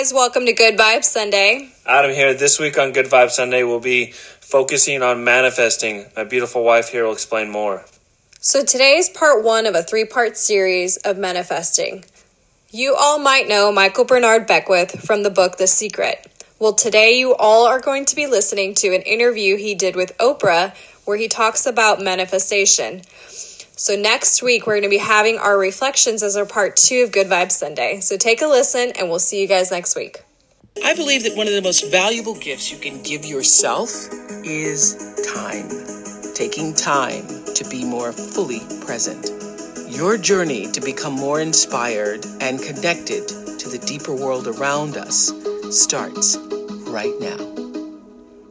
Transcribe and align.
guys, 0.00 0.14
welcome 0.14 0.46
to 0.46 0.52
Good 0.54 0.78
Vibes 0.78 1.04
Sunday. 1.04 1.68
Adam 1.84 2.10
here. 2.10 2.32
This 2.32 2.58
week 2.58 2.78
on 2.78 2.92
Good 2.92 3.04
Vibes 3.04 3.32
Sunday, 3.32 3.64
we'll 3.64 3.80
be 3.80 4.12
focusing 4.12 5.02
on 5.02 5.24
manifesting. 5.24 6.06
My 6.16 6.24
beautiful 6.24 6.64
wife 6.64 6.88
here 6.88 7.04
will 7.04 7.12
explain 7.12 7.50
more. 7.50 7.84
So, 8.40 8.64
today 8.64 8.96
is 8.96 9.10
part 9.10 9.44
one 9.44 9.66
of 9.66 9.74
a 9.74 9.82
three 9.82 10.06
part 10.06 10.38
series 10.38 10.96
of 10.96 11.18
manifesting. 11.18 12.06
You 12.70 12.96
all 12.98 13.18
might 13.18 13.46
know 13.46 13.70
Michael 13.72 14.06
Bernard 14.06 14.46
Beckwith 14.46 15.04
from 15.04 15.22
the 15.22 15.28
book 15.28 15.58
The 15.58 15.66
Secret. 15.66 16.26
Well, 16.58 16.72
today 16.72 17.18
you 17.18 17.34
all 17.34 17.66
are 17.66 17.80
going 17.80 18.06
to 18.06 18.16
be 18.16 18.26
listening 18.26 18.72
to 18.76 18.94
an 18.94 19.02
interview 19.02 19.56
he 19.56 19.74
did 19.74 19.96
with 19.96 20.16
Oprah 20.16 20.74
where 21.04 21.18
he 21.18 21.28
talks 21.28 21.66
about 21.66 22.00
manifestation. 22.00 23.02
So 23.80 23.96
next 23.96 24.42
week 24.42 24.66
we're 24.66 24.74
going 24.74 24.82
to 24.82 24.90
be 24.90 24.98
having 24.98 25.38
our 25.38 25.56
reflections 25.56 26.22
as 26.22 26.36
our 26.36 26.44
part 26.44 26.76
two 26.76 27.02
of 27.02 27.12
Good 27.12 27.28
Vibes 27.28 27.52
Sunday. 27.52 28.00
So 28.00 28.18
take 28.18 28.42
a 28.42 28.46
listen 28.46 28.92
and 28.98 29.08
we'll 29.08 29.18
see 29.18 29.40
you 29.40 29.48
guys 29.48 29.70
next 29.70 29.96
week. 29.96 30.22
I 30.84 30.92
believe 30.92 31.22
that 31.22 31.34
one 31.34 31.46
of 31.46 31.54
the 31.54 31.62
most 31.62 31.90
valuable 31.90 32.34
gifts 32.34 32.70
you 32.70 32.76
can 32.76 33.02
give 33.02 33.24
yourself 33.24 33.88
is 34.44 35.16
time. 35.32 35.70
Taking 36.34 36.74
time 36.74 37.26
to 37.54 37.66
be 37.70 37.82
more 37.82 38.12
fully 38.12 38.60
present. 38.84 39.30
Your 39.88 40.18
journey 40.18 40.70
to 40.72 40.82
become 40.82 41.14
more 41.14 41.40
inspired 41.40 42.26
and 42.42 42.60
connected 42.60 43.28
to 43.28 43.68
the 43.70 43.82
deeper 43.86 44.14
world 44.14 44.46
around 44.46 44.98
us 44.98 45.32
starts 45.70 46.36
right 46.86 47.14
now. 47.18 47.38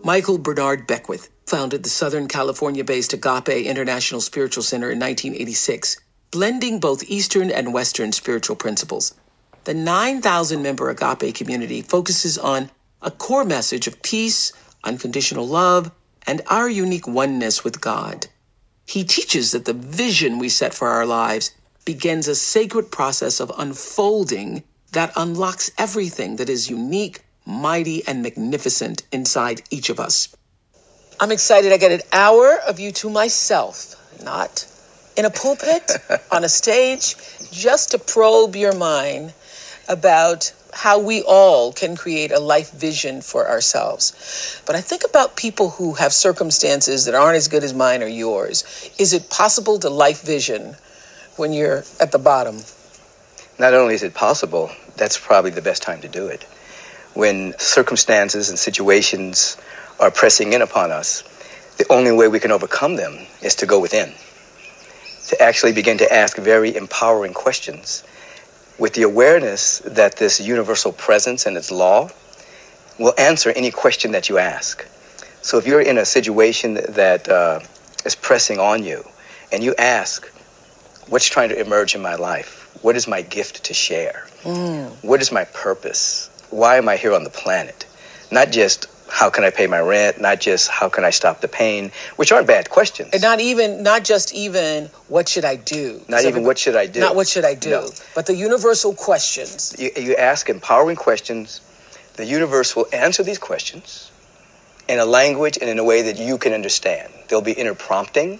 Michael 0.04 0.40
Bernard 0.40 0.88
Beckwith 0.88 1.30
founded 1.50 1.82
the 1.82 1.90
Southern 1.90 2.28
California 2.28 2.84
based 2.84 3.14
Agape 3.14 3.66
International 3.66 4.22
Spiritual 4.22 4.62
Center 4.62 4.92
in 4.92 5.00
1986, 5.00 5.98
blending 6.30 6.80
both 6.80 7.10
Eastern 7.10 7.50
and 7.50 7.74
Western 7.74 8.12
spiritual 8.12 8.56
principles. 8.56 9.16
The 9.64 9.74
9,000 9.74 10.62
member 10.62 10.92
Agape 10.92 11.34
community 11.34 11.82
focuses 11.82 12.38
on 12.38 12.70
a 13.02 13.10
core 13.10 13.46
message 13.46 13.88
of 13.88 14.04
peace, 14.04 14.54
unconditional 14.84 15.48
love, 15.48 15.92
and 16.28 16.44
our 16.48 16.70
unique 16.70 17.08
oneness 17.08 17.64
with 17.64 17.82
God. 17.82 18.28
He 18.86 19.04
teaches 19.04 19.54
that 19.54 19.66
the 19.66 19.74
vision 19.74 20.38
we 20.38 20.50
set 20.50 20.76
for 20.76 20.90
our 20.90 21.08
lives 21.08 21.50
begins 21.84 22.28
a 22.28 22.36
sacred 22.36 22.92
process 22.92 23.40
of 23.40 23.52
unfolding 23.58 24.64
that 24.92 25.14
unlocks 25.16 25.72
everything 25.80 26.36
that 26.36 26.50
is 26.50 26.70
unique, 26.70 27.22
mighty, 27.44 28.06
and 28.08 28.22
magnificent 28.22 29.02
inside 29.12 29.64
each 29.72 29.90
of 29.90 30.00
us. 30.00 30.30
I'm 31.22 31.34
excited 31.34 31.74
I 31.74 31.78
get 31.78 31.92
an 31.92 32.02
hour 32.14 32.58
of 32.66 32.80
you 32.80 32.94
to 32.94 33.10
myself, 33.10 33.96
not 34.24 34.66
in 35.18 35.26
a 35.26 35.30
pulpit, 35.30 35.92
on 36.32 36.46
a 36.46 36.50
stage, 36.50 37.18
just 37.52 37.92
to 37.92 38.00
probe 38.00 38.56
your 38.56 38.74
mind 38.74 39.34
about 39.90 40.54
how 40.72 41.00
we 41.00 41.22
all 41.22 41.74
can 41.74 41.98
create 41.98 42.32
a 42.32 42.40
life 42.40 42.72
vision 42.72 43.20
for 43.20 43.50
ourselves. 43.50 44.62
But 44.66 44.78
I 44.78 44.82
think 44.82 45.04
about 45.04 45.36
people 45.36 45.70
who 45.70 45.94
have 45.96 46.14
circumstances 46.14 47.06
that 47.06 47.16
aren't 47.16 47.36
as 47.36 47.50
good 47.50 47.66
as 47.66 47.74
mine 47.74 48.02
or 48.02 48.08
yours. 48.08 48.64
Is 48.98 49.12
it 49.12 49.30
possible 49.30 49.78
to 49.80 49.90
life 49.90 50.22
vision 50.22 50.76
when 51.36 51.52
you're 51.52 51.84
at 52.00 52.14
the 52.14 52.20
bottom? 52.20 52.60
Not 53.58 53.74
only 53.74 53.94
is 53.94 54.04
it 54.04 54.14
possible, 54.14 54.72
that's 54.96 55.18
probably 55.18 55.52
the 55.52 55.62
best 55.62 55.82
time 55.82 56.00
to 56.02 56.08
do 56.08 56.28
it. 56.28 56.44
When 57.14 57.56
circumstances 57.58 58.50
and 58.50 58.58
situations 58.58 59.58
are 60.00 60.12
pressing 60.12 60.54
in 60.54 60.62
upon 60.62 60.92
us, 60.92 61.24
the 61.78 61.92
only 61.92 62.12
way 62.12 62.28
we 62.28 62.40
can 62.40 62.52
overcome 62.52 62.96
them 62.96 63.18
is 63.42 63.56
to 63.56 63.66
go 63.66 63.80
within, 63.80 64.14
to 65.28 65.42
actually 65.42 65.74
begin 65.74 65.98
to 66.00 66.14
ask 66.14 66.38
very 66.38 66.76
empowering 66.76 67.34
questions 67.34 68.04
with 68.78 68.94
the 68.94 69.04
awareness 69.04 69.80
that 69.80 70.16
this 70.16 70.40
universal 70.40 70.92
presence 70.94 71.46
and 71.46 71.58
its 71.58 71.72
law 71.72 72.10
will 72.98 73.14
answer 73.18 73.50
any 73.50 73.72
question 73.72 74.12
that 74.14 74.30
you 74.30 74.38
ask. 74.38 74.86
So 75.42 75.58
if 75.58 75.68
you're 75.68 75.82
in 75.82 75.98
a 75.98 76.06
situation 76.06 76.76
that 76.76 77.30
uh, 77.30 77.60
is 78.06 78.16
pressing 78.16 78.60
on 78.60 78.84
you 78.84 79.04
and 79.52 79.64
you 79.64 79.76
ask, 79.78 80.28
what's 81.08 81.28
trying 81.30 81.50
to 81.50 81.60
emerge 81.60 81.96
in 81.96 82.02
my 82.02 82.16
life? 82.16 82.70
What 82.82 82.96
is 82.96 83.08
my 83.08 83.22
gift 83.22 83.66
to 83.66 83.74
share? 83.74 84.26
Mm. 84.44 85.04
What 85.04 85.22
is 85.22 85.32
my 85.32 85.46
purpose? 85.46 86.30
Why 86.50 86.78
am 86.78 86.88
I 86.88 86.98
here 86.98 87.14
on 87.14 87.24
the 87.24 87.30
planet? 87.30 87.86
Not 88.32 88.52
just 88.52 88.88
how 89.10 89.30
can 89.30 89.44
I 89.44 89.50
pay 89.50 89.68
my 89.68 89.80
rent, 89.80 90.22
not 90.22 90.40
just 90.40 90.70
how 90.70 90.90
can 90.90 91.04
I 91.04 91.10
stop 91.10 91.42
the 91.42 91.48
pain, 91.48 91.92
which 92.16 92.32
aren't 92.32 92.48
bad 92.48 92.70
questions. 92.70 93.10
And 93.14 93.22
not 93.22 93.40
even, 93.40 93.84
not 93.84 94.04
just 94.04 94.34
even 94.34 94.86
what 95.08 95.28
should 95.28 95.46
I 95.46 95.56
do. 95.56 96.02
Not 96.08 96.26
even 96.26 96.44
what 96.44 96.58
should 96.58 96.76
I 96.76 96.86
do. 96.86 97.00
Not 97.00 97.16
what 97.16 97.28
should 97.28 97.46
I 97.46 97.56
do, 97.56 97.72
no. 97.72 97.90
but 98.16 98.26
the 98.26 98.36
universal 98.36 98.94
questions. 98.94 99.76
You, 99.78 99.92
you 99.96 100.16
ask 100.16 100.50
empowering 100.50 100.96
questions. 100.96 101.62
The 102.16 102.26
universe 102.26 102.76
will 102.76 102.88
answer 102.94 103.24
these 103.24 103.40
questions 103.40 104.12
in 104.88 105.00
a 105.00 105.06
language 105.06 105.58
and 105.62 105.70
in 105.70 105.80
a 105.80 105.84
way 105.84 106.04
that 106.04 106.18
you 106.18 106.38
can 106.38 106.54
understand. 106.54 107.12
There'll 107.28 107.44
be 107.44 107.54
inner 107.54 107.76
prompting. 107.76 108.40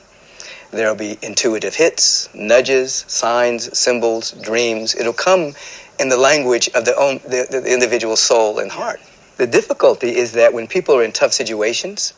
There'll 0.72 0.96
be 0.96 1.18
intuitive 1.22 1.74
hits, 1.74 2.30
nudges, 2.34 3.06
signs, 3.08 3.78
symbols, 3.78 4.32
dreams. 4.32 4.94
It'll 4.96 5.14
come 5.14 5.54
in 6.00 6.10
the 6.10 6.18
language 6.18 6.70
of 6.70 6.86
the, 6.86 6.96
own, 6.96 7.20
the, 7.24 7.48
the 7.50 7.74
individual 7.74 8.16
soul 8.16 8.60
and 8.60 8.72
heart. 8.72 9.00
The 9.40 9.48
difficulty 9.48 10.10
is 10.18 10.34
that 10.34 10.52
when 10.54 10.68
people 10.68 10.96
are 10.96 11.04
in 11.04 11.14
tough 11.14 11.32
situations, 11.32 12.14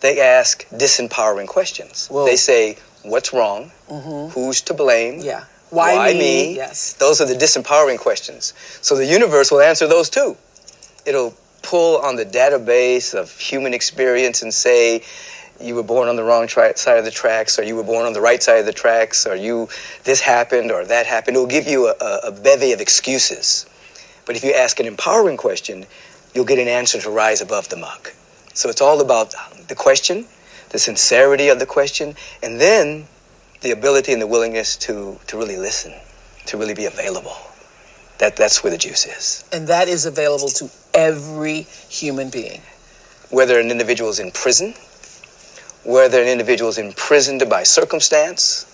they 0.00 0.22
ask 0.22 0.66
disempowering 0.70 1.46
questions. 1.46 2.08
Whoa. 2.08 2.24
They 2.24 2.36
say, 2.36 2.78
What's 3.02 3.34
wrong? 3.34 3.70
Mm-hmm. 3.90 4.30
Who's 4.30 4.62
to 4.62 4.74
blame? 4.74 5.20
Yeah. 5.20 5.44
Why, 5.68 5.96
Why 5.96 6.12
me? 6.14 6.18
me? 6.18 6.56
Yes. 6.56 6.94
Those 6.94 7.20
are 7.20 7.26
the 7.26 7.34
disempowering 7.34 7.98
questions. 7.98 8.54
So 8.80 8.96
the 8.96 9.04
universe 9.04 9.50
will 9.50 9.60
answer 9.60 9.86
those 9.86 10.08
too. 10.08 10.34
It'll 11.04 11.34
pull 11.60 11.98
on 11.98 12.16
the 12.16 12.24
database 12.24 13.12
of 13.12 13.38
human 13.38 13.74
experience 13.74 14.40
and 14.40 14.54
say, 14.54 15.02
you 15.60 15.74
were 15.74 15.82
born 15.82 16.08
on 16.08 16.16
the 16.16 16.24
wrong 16.24 16.46
tri- 16.46 16.72
side 16.72 16.96
of 16.98 17.04
the 17.04 17.10
tracks, 17.10 17.58
or 17.58 17.64
you 17.64 17.76
were 17.76 17.84
born 17.84 18.06
on 18.06 18.14
the 18.14 18.20
right 18.22 18.42
side 18.42 18.60
of 18.60 18.66
the 18.66 18.72
tracks, 18.72 19.26
or 19.26 19.36
you 19.36 19.68
this 20.04 20.20
happened 20.20 20.72
or 20.72 20.86
that 20.86 21.04
happened. 21.04 21.36
It 21.36 21.40
will 21.40 21.46
give 21.58 21.68
you 21.68 21.88
a, 21.88 22.20
a 22.28 22.32
bevy 22.32 22.72
of 22.72 22.80
excuses. 22.80 23.66
But 24.24 24.36
if 24.36 24.42
you 24.42 24.52
ask 24.52 24.80
an 24.80 24.86
empowering 24.86 25.36
question, 25.36 25.86
you'll 26.36 26.44
get 26.44 26.58
an 26.58 26.68
answer 26.68 27.00
to 27.00 27.10
rise 27.10 27.40
above 27.40 27.68
the 27.70 27.76
muck. 27.76 28.14
So 28.52 28.68
it's 28.68 28.82
all 28.82 29.00
about 29.00 29.34
the 29.68 29.74
question, 29.74 30.26
the 30.68 30.78
sincerity 30.78 31.48
of 31.48 31.58
the 31.58 31.66
question, 31.66 32.14
and 32.42 32.60
then 32.60 33.06
the 33.62 33.70
ability 33.70 34.12
and 34.12 34.20
the 34.20 34.26
willingness 34.26 34.76
to, 34.76 35.18
to 35.28 35.38
really 35.38 35.56
listen, 35.56 35.94
to 36.46 36.58
really 36.58 36.74
be 36.74 36.84
available. 36.84 37.36
That, 38.18 38.36
that's 38.36 38.62
where 38.62 38.70
the 38.70 38.78
juice 38.78 39.06
is. 39.06 39.44
And 39.50 39.68
that 39.68 39.88
is 39.88 40.06
available 40.06 40.48
to 40.48 40.70
every 40.94 41.62
human 41.88 42.30
being. 42.30 42.60
Whether 43.30 43.58
an 43.58 43.70
individual 43.70 44.10
is 44.10 44.20
in 44.20 44.30
prison, 44.30 44.74
whether 45.84 46.20
an 46.20 46.28
individual 46.28 46.68
is 46.68 46.78
imprisoned 46.78 47.48
by 47.48 47.62
circumstance, 47.62 48.64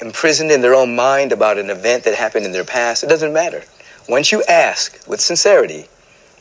imprisoned 0.00 0.50
in 0.50 0.62
their 0.62 0.74
own 0.74 0.96
mind 0.96 1.32
about 1.32 1.58
an 1.58 1.70
event 1.70 2.04
that 2.04 2.14
happened 2.14 2.46
in 2.46 2.52
their 2.52 2.64
past, 2.64 3.04
it 3.04 3.08
doesn't 3.08 3.32
matter. 3.32 3.62
Once 4.08 4.32
you 4.32 4.42
ask 4.44 5.06
with 5.06 5.20
sincerity, 5.20 5.88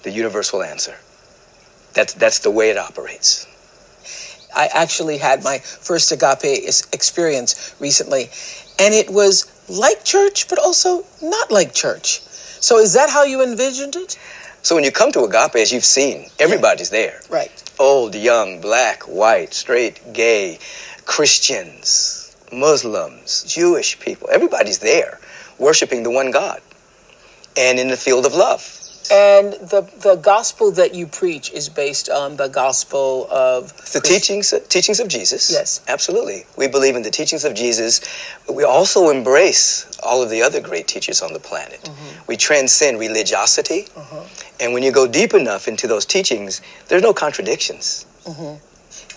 the 0.03 0.11
universe 0.11 0.53
will 0.53 0.63
answer. 0.63 0.95
That's, 1.93 2.13
that's 2.13 2.39
the 2.39 2.51
way 2.51 2.69
it 2.69 2.77
operates. 2.77 3.47
I 4.55 4.69
actually 4.73 5.17
had 5.17 5.43
my 5.43 5.59
first 5.59 6.11
agape 6.11 6.67
experience 6.93 7.75
recently, 7.79 8.29
and 8.79 8.93
it 8.93 9.09
was 9.09 9.51
like 9.69 10.03
church, 10.03 10.47
but 10.47 10.57
also 10.57 11.03
not 11.21 11.51
like 11.51 11.73
church. 11.73 12.21
So, 12.59 12.79
is 12.79 12.93
that 12.93 13.09
how 13.09 13.23
you 13.23 13.43
envisioned 13.43 13.95
it? 13.95 14.17
So, 14.63 14.73
when 14.73 14.83
you 14.83 14.91
come 14.91 15.11
to 15.11 15.23
agape, 15.25 15.55
as 15.55 15.71
you've 15.71 15.85
seen, 15.85 16.29
everybody's 16.39 16.89
there. 16.89 17.21
Right. 17.29 17.51
Old, 17.77 18.15
young, 18.15 18.61
black, 18.61 19.03
white, 19.03 19.53
straight, 19.53 20.13
gay, 20.13 20.57
Christians, 21.05 22.35
Muslims, 22.51 23.43
Jewish 23.43 23.99
people. 23.99 24.29
Everybody's 24.31 24.79
there 24.79 25.19
worshiping 25.59 26.03
the 26.03 26.11
one 26.11 26.31
God 26.31 26.61
and 27.57 27.79
in 27.79 27.87
the 27.87 27.97
field 27.97 28.25
of 28.25 28.33
love. 28.33 28.61
And 29.11 29.53
the 29.53 29.81
the 29.99 30.15
gospel 30.15 30.71
that 30.71 30.93
you 30.93 31.07
preach 31.07 31.51
is 31.51 31.69
based 31.69 32.09
on 32.09 32.35
the 32.35 32.47
gospel 32.47 33.27
of 33.31 33.69
the 33.93 34.01
Christ- 34.01 34.05
teachings 34.05 34.53
teachings 34.67 34.99
of 34.99 35.07
Jesus. 35.07 35.51
Yes, 35.51 35.81
absolutely. 35.87 36.45
We 36.57 36.67
believe 36.67 36.95
in 36.95 37.03
the 37.03 37.11
teachings 37.11 37.45
of 37.45 37.53
Jesus. 37.53 38.01
But 38.45 38.55
we 38.55 38.63
also 38.63 39.09
embrace 39.09 39.97
all 40.03 40.23
of 40.23 40.29
the 40.29 40.43
other 40.43 40.59
great 40.61 40.87
teachers 40.87 41.21
on 41.21 41.33
the 41.33 41.39
planet. 41.39 41.81
Mm-hmm. 41.81 42.25
We 42.27 42.37
transcend 42.37 42.99
religiosity, 42.99 43.83
mm-hmm. 43.83 44.61
and 44.61 44.73
when 44.73 44.83
you 44.83 44.91
go 44.91 45.07
deep 45.07 45.33
enough 45.33 45.67
into 45.67 45.87
those 45.87 46.05
teachings, 46.05 46.61
there's 46.87 47.03
no 47.03 47.13
contradictions. 47.13 48.05
Mm-hmm. 48.25 48.63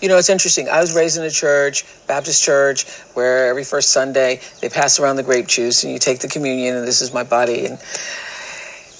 You 0.01 0.07
know, 0.07 0.17
it's 0.17 0.29
interesting. 0.29 0.67
I 0.67 0.79
was 0.79 0.95
raised 0.95 1.17
in 1.17 1.23
a 1.23 1.29
church, 1.29 1.85
Baptist 2.07 2.41
church, 2.43 2.89
where 3.13 3.49
every 3.49 3.63
first 3.63 3.89
Sunday 3.89 4.39
they 4.59 4.69
pass 4.69 4.99
around 4.99 5.17
the 5.17 5.23
grape 5.23 5.47
juice 5.47 5.83
and 5.83 5.93
you 5.93 5.99
take 5.99 6.19
the 6.19 6.27
communion, 6.27 6.75
and 6.75 6.87
this 6.87 7.01
is 7.01 7.13
my 7.13 7.23
body 7.23 7.65
and 7.65 7.77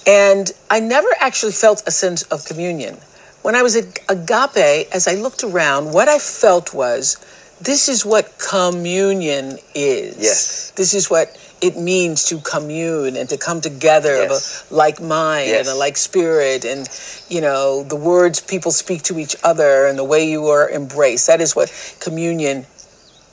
and 0.08 0.52
I 0.70 0.80
never 0.80 1.08
actually 1.20 1.52
felt 1.54 1.84
a 1.88 1.92
sense 1.92 2.24
of 2.24 2.46
communion. 2.46 2.98
When 3.42 3.56
I 3.56 3.64
was 3.64 3.76
at 3.76 4.00
Agape, 4.10 4.88
as 4.94 5.08
I 5.08 5.16
looked 5.16 5.44
around, 5.44 5.94
what 5.94 6.08
I 6.08 6.20
felt 6.20 6.74
was 6.74 7.18
this 7.62 7.90
is 7.90 8.06
what 8.06 8.38
communion 8.40 9.58
is. 9.76 10.18
Yes. 10.18 10.72
This 10.76 10.94
is 10.94 11.10
what 11.10 11.38
it 11.62 11.78
means 11.78 12.26
to 12.26 12.40
commune 12.40 13.16
and 13.16 13.30
to 13.30 13.38
come 13.38 13.62
together 13.62 14.16
Yes. 14.16 14.64
of 14.66 14.72
a 14.72 14.76
like 14.76 15.00
mind 15.00 15.50
Yes. 15.50 15.68
and 15.68 15.76
a 15.76 15.78
like 15.78 15.96
spirit 15.98 16.66
and 16.66 16.90
you 17.30 17.42
know 17.42 17.84
the 17.84 17.96
words 17.96 18.42
people 18.42 18.72
speak 18.72 19.04
to 19.04 19.20
each 19.20 19.36
other 19.44 19.86
and 19.86 19.98
the 19.98 20.04
way 20.04 20.30
you 20.30 20.48
are 20.48 20.70
embraced. 20.70 21.28
That 21.28 21.42
is 21.42 21.56
what 21.56 21.72
communion 22.00 22.64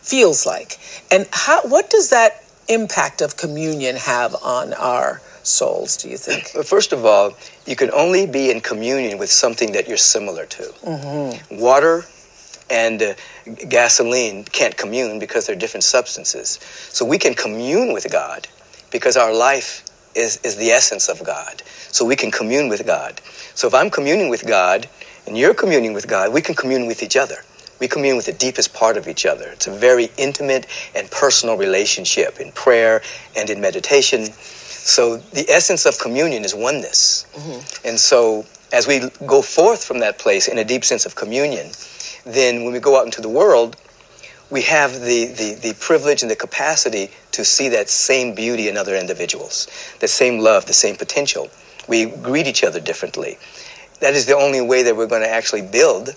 feels 0.03 0.45
like. 0.45 0.79
And 1.11 1.27
how 1.33 1.63
what 1.63 1.89
does 1.89 2.11
that 2.11 2.43
impact 2.69 3.23
of 3.23 3.37
communion 3.37 3.97
have 3.97 4.35
on 4.43 4.75
our 4.75 5.23
souls, 5.43 5.97
do 5.97 6.09
you 6.09 6.17
think? 6.17 6.51
But 6.55 6.67
first 6.67 6.93
of 6.93 7.05
all, 7.05 7.37
you 7.67 7.77
can 7.77 7.91
only 7.91 8.27
be 8.27 8.51
in 8.51 8.61
communion 8.61 9.19
with 9.19 9.31
something 9.31 9.73
that 9.73 9.89
you're 9.89 9.97
similar 9.97 10.47
to. 10.47 10.63
Mm-hmm. 10.63 11.61
Water 11.61 12.05
and 12.71 13.03
uh, 13.03 13.15
gasoline 13.69 14.45
can't 14.45 14.77
commune 14.77 15.19
because 15.19 15.47
they're 15.47 15.57
different 15.57 15.85
substances. 15.85 16.59
So 16.91 17.05
we 17.05 17.19
can 17.19 17.35
commune 17.35 17.93
with 17.93 18.11
God 18.11 18.47
because 18.91 19.17
our 19.17 19.33
life 19.33 19.85
is, 20.15 20.39
is 20.45 20.57
the 20.57 20.71
essence 20.71 21.09
of 21.09 21.25
God. 21.25 21.63
So 21.91 22.05
we 22.05 22.17
can 22.17 22.31
commune 22.31 22.69
with 22.69 22.87
God. 22.87 23.21
So 23.55 23.69
if 23.69 23.75
I'm 23.75 23.91
communing 23.91 24.29
with 24.29 24.47
God 24.47 24.89
and 25.27 25.37
you're 25.37 25.55
communing 25.55 25.93
with 25.93 26.07
God, 26.09 26.33
we 26.33 26.43
can 26.43 26.55
commune 26.55 26.87
with 26.87 27.03
each 27.03 27.17
other. 27.17 27.37
We 27.81 27.87
commune 27.87 28.17
with 28.17 28.27
the 28.27 28.33
deepest 28.33 28.75
part 28.75 28.97
of 28.97 29.07
each 29.07 29.25
other. 29.25 29.49
It's 29.51 29.69
a 29.69 29.73
very 29.73 30.11
intimate 30.17 30.67
and 30.97 31.09
personal 31.11 31.57
relationship 31.57 32.41
in 32.41 32.51
prayer 32.51 33.03
and 33.37 33.49
in 33.49 33.61
meditation. 33.61 34.29
So 34.89 35.19
the 35.19 35.49
essence 35.51 35.85
of 35.85 35.99
communion 35.99 36.45
is 36.45 36.55
oneness. 36.55 37.27
Mm-hmm. 37.35 37.89
And 37.89 38.01
so 38.01 38.47
as 38.73 38.87
we 38.87 39.01
go 39.27 39.43
forth 39.43 39.85
from 39.85 40.01
that 40.01 40.19
place 40.19 40.49
in 40.49 40.57
a 40.59 40.65
deep 40.65 40.85
sense 40.85 41.05
of 41.05 41.15
communion, 41.15 41.71
then 42.25 42.65
when 42.65 42.73
we 42.73 42.81
go 42.81 42.99
out 42.99 43.05
into 43.05 43.21
the 43.21 43.29
world, 43.29 43.77
we 44.51 44.63
have 44.63 44.93
the, 44.93 45.27
the, 45.27 45.59
the 45.63 45.77
privilege 45.79 46.23
and 46.23 46.31
the 46.31 46.37
capacity 46.37 47.11
to 47.33 47.45
see 47.45 47.69
that 47.71 47.91
same 47.91 48.35
beauty 48.35 48.69
in 48.69 48.79
other 48.79 48.97
individuals, 48.97 49.69
the 50.01 50.09
same 50.09 50.39
love, 50.39 50.65
the 50.65 50.73
same 50.73 50.97
potential. 50.97 51.51
We 51.87 52.07
greet 52.07 52.47
each 52.47 52.65
other 52.65 52.81
differently. 52.81 53.39
That 54.01 54.15
is 54.15 54.27
the 54.27 54.37
only 54.37 54.63
way 54.63 54.85
that 54.85 54.97
we're 54.97 55.07
going 55.07 55.23
to 55.23 55.29
actually 55.29 55.63
build 55.63 56.11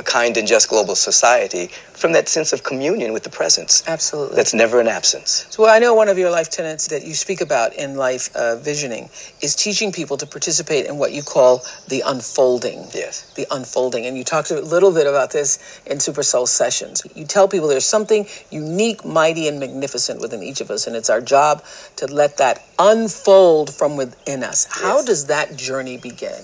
a 0.00 0.02
kind 0.02 0.36
and 0.36 0.48
just 0.48 0.68
global 0.68 0.96
society 0.96 1.68
from 1.92 2.12
that 2.12 2.28
sense 2.28 2.52
of 2.52 2.64
communion 2.64 3.12
with 3.12 3.22
the 3.22 3.30
presence. 3.30 3.84
Absolutely. 3.86 4.34
That's 4.36 4.54
never 4.54 4.80
an 4.80 4.88
absence. 4.88 5.46
So 5.50 5.66
I 5.68 5.78
know 5.78 5.94
one 5.94 6.08
of 6.08 6.18
your 6.18 6.30
life 6.30 6.50
tenets 6.50 6.88
that 6.88 7.04
you 7.06 7.14
speak 7.14 7.40
about 7.42 7.74
in 7.74 7.94
life 7.94 8.34
uh, 8.34 8.56
visioning 8.56 9.10
is 9.40 9.54
teaching 9.54 9.92
people 9.92 10.16
to 10.16 10.26
participate 10.26 10.86
in 10.86 10.96
what 10.96 11.12
you 11.12 11.22
call 11.22 11.62
the 11.88 12.02
unfolding. 12.06 12.78
Yes. 12.94 13.30
The 13.36 13.46
unfolding. 13.50 14.06
And 14.06 14.16
you 14.16 14.24
talked 14.24 14.50
a 14.50 14.60
little 14.60 14.92
bit 14.92 15.06
about 15.06 15.30
this 15.30 15.58
in 15.86 16.00
Super 16.00 16.22
Soul 16.22 16.46
sessions. 16.46 17.02
You 17.14 17.26
tell 17.26 17.46
people 17.46 17.68
there's 17.68 17.84
something 17.84 18.26
unique, 18.50 19.04
mighty, 19.04 19.46
and 19.48 19.60
magnificent 19.60 20.20
within 20.20 20.42
each 20.42 20.60
of 20.62 20.70
us, 20.70 20.86
and 20.86 20.96
it's 20.96 21.10
our 21.10 21.20
job 21.20 21.62
to 21.96 22.06
let 22.06 22.38
that 22.38 22.62
unfold 22.78 23.72
from 23.74 23.96
within 23.96 24.42
us. 24.42 24.66
How 24.70 24.96
Yes. 24.96 25.04
does 25.04 25.26
that 25.26 25.56
journey 25.56 25.98
begin? 25.98 26.42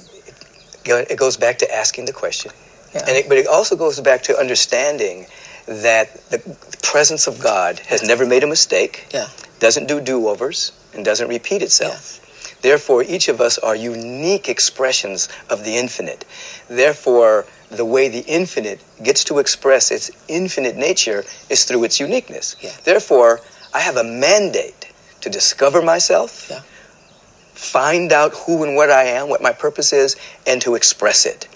It 0.85 1.17
goes 1.19 1.37
back 1.37 1.59
to 1.59 1.75
asking 1.75 2.05
the 2.05 2.13
question. 2.13 2.53
Yeah. 2.97 3.05
And 3.09 3.17
it, 3.17 3.29
but 3.29 3.39
it 3.39 3.47
also 3.47 3.77
goes 3.77 4.01
back 4.01 4.25
to 4.25 4.37
understanding 4.39 5.27
that 5.67 6.13
the 6.31 6.39
presence 6.83 7.27
of 7.27 7.41
God 7.41 7.79
has 7.81 8.03
never 8.03 8.25
made 8.27 8.43
a 8.45 8.47
mistake, 8.47 9.07
Yeah. 9.13 9.29
doesn't 9.59 9.87
do 9.89 10.01
do-overs, 10.01 10.73
and 10.95 11.05
doesn't 11.05 11.29
repeat 11.29 11.63
itself. 11.63 12.21
Therefore, 12.63 13.03
each 13.03 13.29
of 13.29 13.41
us 13.41 13.59
are 13.59 13.77
unique 13.77 14.49
expressions 14.49 15.29
of 15.51 15.63
the 15.65 15.77
infinite. 15.77 16.25
Therefore, 16.69 17.45
the 17.71 17.85
way 17.85 18.09
the 18.09 18.21
infinite 18.21 18.81
gets 19.03 19.25
to 19.25 19.39
express 19.41 19.91
its 19.91 20.11
infinite 20.29 20.77
nature 20.77 21.25
is 21.51 21.65
through 21.65 21.85
its 21.85 22.01
uniqueness. 22.01 22.57
Yeah. 22.61 22.73
Therefore, 22.85 23.41
I 23.75 23.81
have 23.81 23.97
a 23.97 24.05
mandate 24.05 24.87
to 25.23 25.29
discover 25.31 25.83
myself, 25.83 26.47
Yeah. 26.49 26.61
find 27.55 28.13
out 28.13 28.33
who 28.35 28.63
and 28.63 28.75
what 28.77 28.91
I 28.91 29.05
am, 29.19 29.29
what 29.29 29.43
my 29.43 29.53
purpose 29.53 29.93
is, 29.93 30.17
and 30.47 30.63
to 30.63 30.77
express 30.77 31.27
it. 31.27 31.47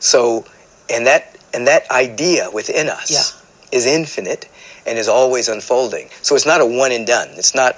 So, 0.00 0.44
and 0.90 1.06
that 1.06 1.36
and 1.52 1.66
that 1.68 1.90
idea 1.90 2.50
within 2.50 2.88
us 2.88 3.10
Yeah. 3.10 3.78
is 3.78 3.86
infinite 3.86 4.48
and 4.86 4.98
is 4.98 5.08
always 5.08 5.48
unfolding. 5.48 6.10
So 6.22 6.34
it's 6.34 6.46
not 6.46 6.60
a 6.60 6.66
one 6.66 6.92
and 6.92 7.06
done. 7.06 7.28
It's 7.36 7.54
not 7.54 7.76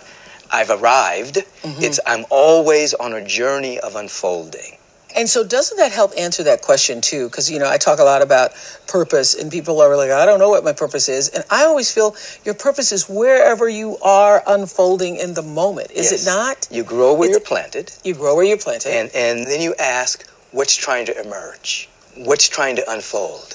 I've 0.50 0.70
arrived. 0.70 1.36
Mm-hmm. 1.62 1.82
It's 1.82 2.00
I'm 2.06 2.24
always 2.30 2.94
on 2.94 3.12
a 3.12 3.24
journey 3.24 3.78
of 3.80 3.96
unfolding. 3.96 4.78
And 5.14 5.30
so, 5.30 5.44
doesn't 5.44 5.78
that 5.78 5.92
help 5.92 6.12
answer 6.18 6.42
that 6.42 6.60
question 6.60 7.00
too? 7.00 7.26
Because 7.26 7.50
you 7.50 7.58
know, 7.58 7.66
I 7.70 7.78
talk 7.78 8.00
a 8.00 8.04
lot 8.04 8.20
about 8.20 8.52
purpose, 8.86 9.34
and 9.34 9.50
people 9.50 9.80
are 9.80 9.96
like, 9.96 10.10
"I 10.10 10.26
don't 10.26 10.38
know 10.38 10.50
what 10.50 10.62
my 10.62 10.74
purpose 10.74 11.08
is," 11.08 11.30
and 11.30 11.42
I 11.48 11.64
always 11.64 11.90
feel 11.90 12.14
your 12.44 12.52
purpose 12.54 12.92
is 12.92 13.08
wherever 13.08 13.66
you 13.66 13.96
are 14.02 14.42
unfolding 14.46 15.16
in 15.16 15.32
the 15.32 15.40
moment. 15.42 15.90
Is 15.92 16.12
Yes. 16.12 16.22
it 16.22 16.26
not? 16.26 16.66
You 16.70 16.84
grow 16.84 17.14
where 17.14 17.30
It's- 17.30 17.30
you're 17.30 17.40
planted, 17.48 17.90
You 18.04 18.12
grow 18.14 18.34
where 18.34 18.44
you're 18.44 18.58
planted. 18.58 18.92
and 18.92 19.10
and 19.14 19.46
then 19.46 19.62
you 19.62 19.74
ask 19.78 20.22
what's 20.52 20.76
trying 20.76 21.06
to 21.06 21.18
emerge, 21.18 21.88
what's 22.16 22.48
trying 22.48 22.76
to 22.76 22.90
unfold, 22.90 23.54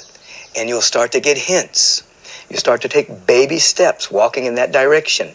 and 0.55 0.69
you'll 0.69 0.81
start 0.81 1.13
to 1.13 1.19
get 1.19 1.37
hints. 1.37 2.03
You 2.49 2.57
start 2.57 2.81
to 2.81 2.89
take 2.89 3.25
baby 3.25 3.59
steps, 3.59 4.11
walking 4.11 4.45
in 4.45 4.55
that 4.55 4.71
direction. 4.71 5.27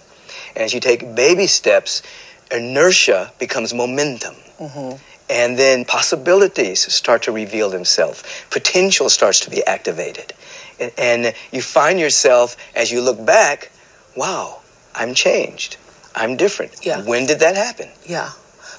And 0.54 0.64
as 0.64 0.74
you 0.74 0.80
take 0.80 1.14
baby 1.14 1.46
steps, 1.46 2.02
inertia 2.50 3.32
becomes 3.38 3.72
momentum. 3.72 4.34
Mm-hmm. 4.58 4.96
And 5.28 5.58
then 5.58 5.84
possibilities 5.84 6.92
start 6.92 7.22
to 7.22 7.32
reveal 7.32 7.70
themselves. 7.70 8.22
Potential 8.50 9.08
starts 9.08 9.40
to 9.40 9.50
be 9.50 9.64
activated. 9.64 10.32
And, 10.78 10.92
and 10.98 11.34
you 11.52 11.62
find 11.62 11.98
yourself, 11.98 12.56
as 12.76 12.92
you 12.92 13.00
look 13.00 13.24
back, 13.24 13.72
wow, 14.16 14.60
I'm 14.94 15.14
changed. 15.14 15.78
I'm 16.14 16.36
different. 16.36 16.84
Yeah. 16.86 17.02
When 17.02 17.26
did 17.26 17.40
that 17.40 17.56
happen? 17.56 17.88
Yeah. 18.06 18.30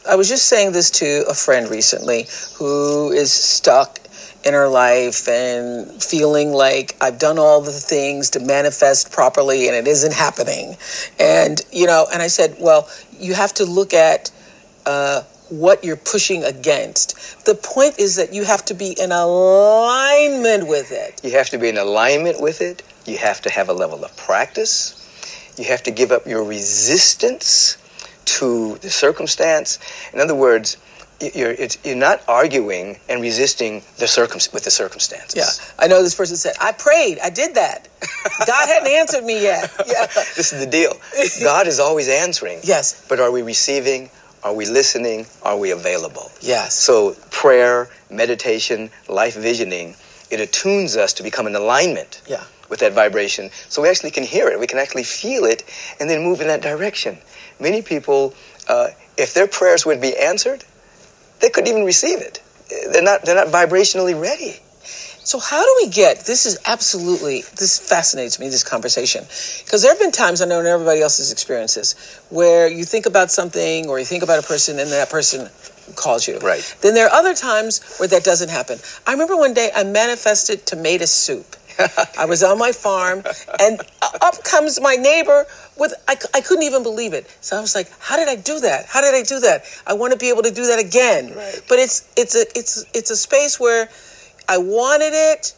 I 0.08 0.16
was 0.16 0.30
just 0.30 0.48
saying 0.48 0.72
this 0.72 0.92
to 0.92 1.26
a 1.28 1.34
friend 1.34 1.70
recently 1.70 2.28
who 2.58 3.12
is 3.12 3.32
stuck 3.32 4.00
in 4.44 4.54
her 4.54 4.68
life 4.68 5.28
and 5.28 6.02
feeling 6.02 6.52
like 6.52 6.96
I've 7.02 7.20
done 7.20 7.38
all 7.40 7.62
the 7.62 7.72
things 7.72 8.32
to 8.32 8.40
manifest 8.40 9.12
properly 9.12 9.68
and 9.68 9.76
it 9.76 9.88
isn't 9.88 10.14
happening. 10.14 10.76
And, 11.20 11.60
you 11.72 11.88
know, 11.88 12.08
and 12.12 12.22
I 12.22 12.28
said, 12.28 12.58
well, 12.60 12.90
you 13.20 13.34
have 13.34 13.54
to 13.56 13.66
look 13.66 13.94
at 13.94 14.32
uh, 14.86 15.24
what 15.50 15.84
you're 15.84 15.96
pushing 15.96 16.44
against. 16.44 17.46
The 17.46 17.56
point 17.56 18.00
is 18.00 18.18
that 18.18 18.34
you 18.34 18.44
have 18.44 18.66
to 18.66 18.74
be 18.74 18.96
in 19.00 19.12
alignment 19.12 20.68
with 20.68 20.92
it. 20.92 21.22
You 21.24 21.32
have 21.32 21.50
to 21.50 21.58
be 21.58 21.70
in 21.70 21.78
alignment 21.78 22.42
with 22.42 22.62
it. 22.62 22.84
You 23.06 23.18
have 23.18 23.42
to 23.42 23.50
have 23.50 23.70
a 23.70 23.74
level 23.74 24.04
of 24.04 24.16
practice. 24.18 24.94
You 25.58 25.66
have 25.66 25.84
to 25.84 25.92
give 25.92 26.12
up 26.12 26.28
your 26.28 26.44
resistance 26.44 27.78
to 28.26 28.76
the 28.78 28.90
circumstance. 28.90 29.80
In 30.14 30.20
other 30.20 30.36
words, 30.36 30.78
you're, 31.20 31.52
it's, 31.52 31.78
you're 31.84 31.96
not 31.96 32.22
arguing 32.28 32.98
and 33.10 33.22
resisting 33.22 33.82
the 33.98 34.08
circum- 34.08 34.40
with 34.54 34.64
the 34.64 34.72
circumstances. 34.72 35.36
Yeah. 35.36 35.84
I 35.84 35.88
know 35.88 36.04
this 36.04 36.16
person 36.16 36.36
said, 36.36 36.56
I 36.62 36.72
prayed, 36.72 37.20
I 37.20 37.30
did 37.30 37.56
that. 37.56 37.88
God 38.46 38.68
hadn't 38.68 38.92
answered 38.92 39.24
me 39.24 39.42
yet. 39.42 39.72
Yeah. 39.88 40.06
This 40.36 40.54
is 40.54 40.60
the 40.64 40.70
deal. 40.70 40.94
God 41.44 41.68
is 41.68 41.80
always 41.80 42.08
answering. 42.10 42.60
Yes. 42.64 43.06
But 43.10 43.20
are 43.20 43.32
we 43.32 43.42
receiving? 43.42 44.10
Are 44.44 44.54
we 44.54 44.66
listening? 44.66 45.26
Are 45.42 45.58
we 45.58 45.72
available? 45.72 46.32
Yes. 46.42 46.76
So 46.78 47.16
prayer, 47.32 47.90
meditation, 48.10 48.92
life 49.10 49.36
visioning, 49.36 49.96
it 50.30 50.40
attunes 50.40 50.96
us 50.96 51.14
to 51.14 51.24
become 51.24 51.48
in 51.48 51.56
alignment 51.56 52.22
Yeah. 52.28 52.44
with 52.70 52.80
that 52.82 52.94
vibration. 52.94 53.50
So 53.70 53.82
we 53.82 53.90
actually 53.90 54.12
can 54.12 54.24
hear 54.24 54.48
it, 54.50 54.60
we 54.60 54.68
can 54.68 54.78
actually 54.78 55.04
feel 55.04 55.46
it, 55.46 55.64
and 56.00 56.10
then 56.10 56.24
move 56.24 56.42
in 56.42 56.48
that 56.48 56.62
direction. 56.62 57.18
Many 57.60 57.82
people, 57.82 58.36
uh, 58.68 58.90
if 59.18 59.34
their 59.34 59.48
prayers 59.48 59.86
would 59.86 60.00
be 60.02 60.16
answered, 60.16 60.64
they 61.40 61.50
couldn't 61.50 61.70
even 61.70 61.84
receive 61.84 62.20
it. 62.20 62.42
They're 62.92 63.04
not. 63.04 63.24
They're 63.24 63.36
not 63.36 63.48
vibrationally 63.48 64.20
ready. 64.20 64.56
So 65.28 65.40
how 65.40 65.62
do 65.62 65.74
we 65.84 65.90
get 65.90 66.20
this 66.22 66.46
is 66.46 66.58
absolutely 66.66 67.42
this 67.58 67.80
fascinates 67.80 68.40
me 68.40 68.48
this 68.48 68.64
conversation 68.64 69.26
because 69.66 69.82
there 69.82 69.92
have 69.92 70.00
been 70.00 70.14
times 70.14 70.42
I 70.42 70.46
know 70.46 70.62
in 70.62 70.66
everybody 70.66 71.02
else's 71.02 71.34
experiences 71.34 71.96
where 72.30 72.70
you 72.70 72.86
think 72.86 73.08
about 73.08 73.30
something 73.30 73.90
or 73.90 74.00
you 74.00 74.06
think 74.06 74.24
about 74.24 74.40
a 74.42 74.48
person 74.48 74.80
and 74.80 74.90
that 74.90 75.10
person 75.10 75.50
calls 75.98 76.26
you. 76.26 76.40
Right. 76.40 76.64
Then 76.80 76.94
there 76.94 77.08
are 77.08 77.12
other 77.12 77.34
times 77.34 77.82
where 77.98 78.08
that 78.08 78.24
doesn't 78.24 78.48
happen. 78.48 78.80
I 79.06 79.12
remember 79.12 79.36
one 79.36 79.54
day 79.54 79.70
I 79.76 79.84
manifested 79.84 80.66
tomato 80.66 81.04
soup. 81.04 81.58
I 82.18 82.26
was 82.26 82.44
on 82.44 82.58
my 82.58 82.72
farm 82.72 83.24
and 83.60 83.80
up 84.22 84.44
comes 84.44 84.80
my 84.82 84.96
neighbor 84.96 85.46
with 85.78 85.94
I 86.08 86.42
couldn't 86.42 86.64
even 86.64 86.84
believe 86.84 87.14
it. 87.14 87.30
So 87.42 87.58
I 87.58 87.62
was 87.62 87.76
like, 87.76 87.88
how 88.00 88.18
did 88.18 88.28
I 88.28 88.36
do 88.36 88.60
that? 88.62 88.86
How 88.88 89.02
did 89.02 89.14
I 89.16 89.24
do 89.24 89.40
that? 89.42 89.64
I 89.86 89.94
want 89.94 90.14
to 90.14 90.20
be 90.20 90.30
able 90.30 90.44
to 90.44 90.52
do 90.52 90.68
that 90.68 90.80
again. 90.80 91.34
Right. 91.36 91.62
But 91.70 91.80
it's 91.80 92.08
it's 92.16 92.36
a 92.36 92.46
it's 92.58 92.86
it's 92.94 93.12
a 93.12 93.18
space 93.18 93.60
where 93.60 93.90
I 94.50 94.58
wanted 94.60 95.14
it, 95.14 95.54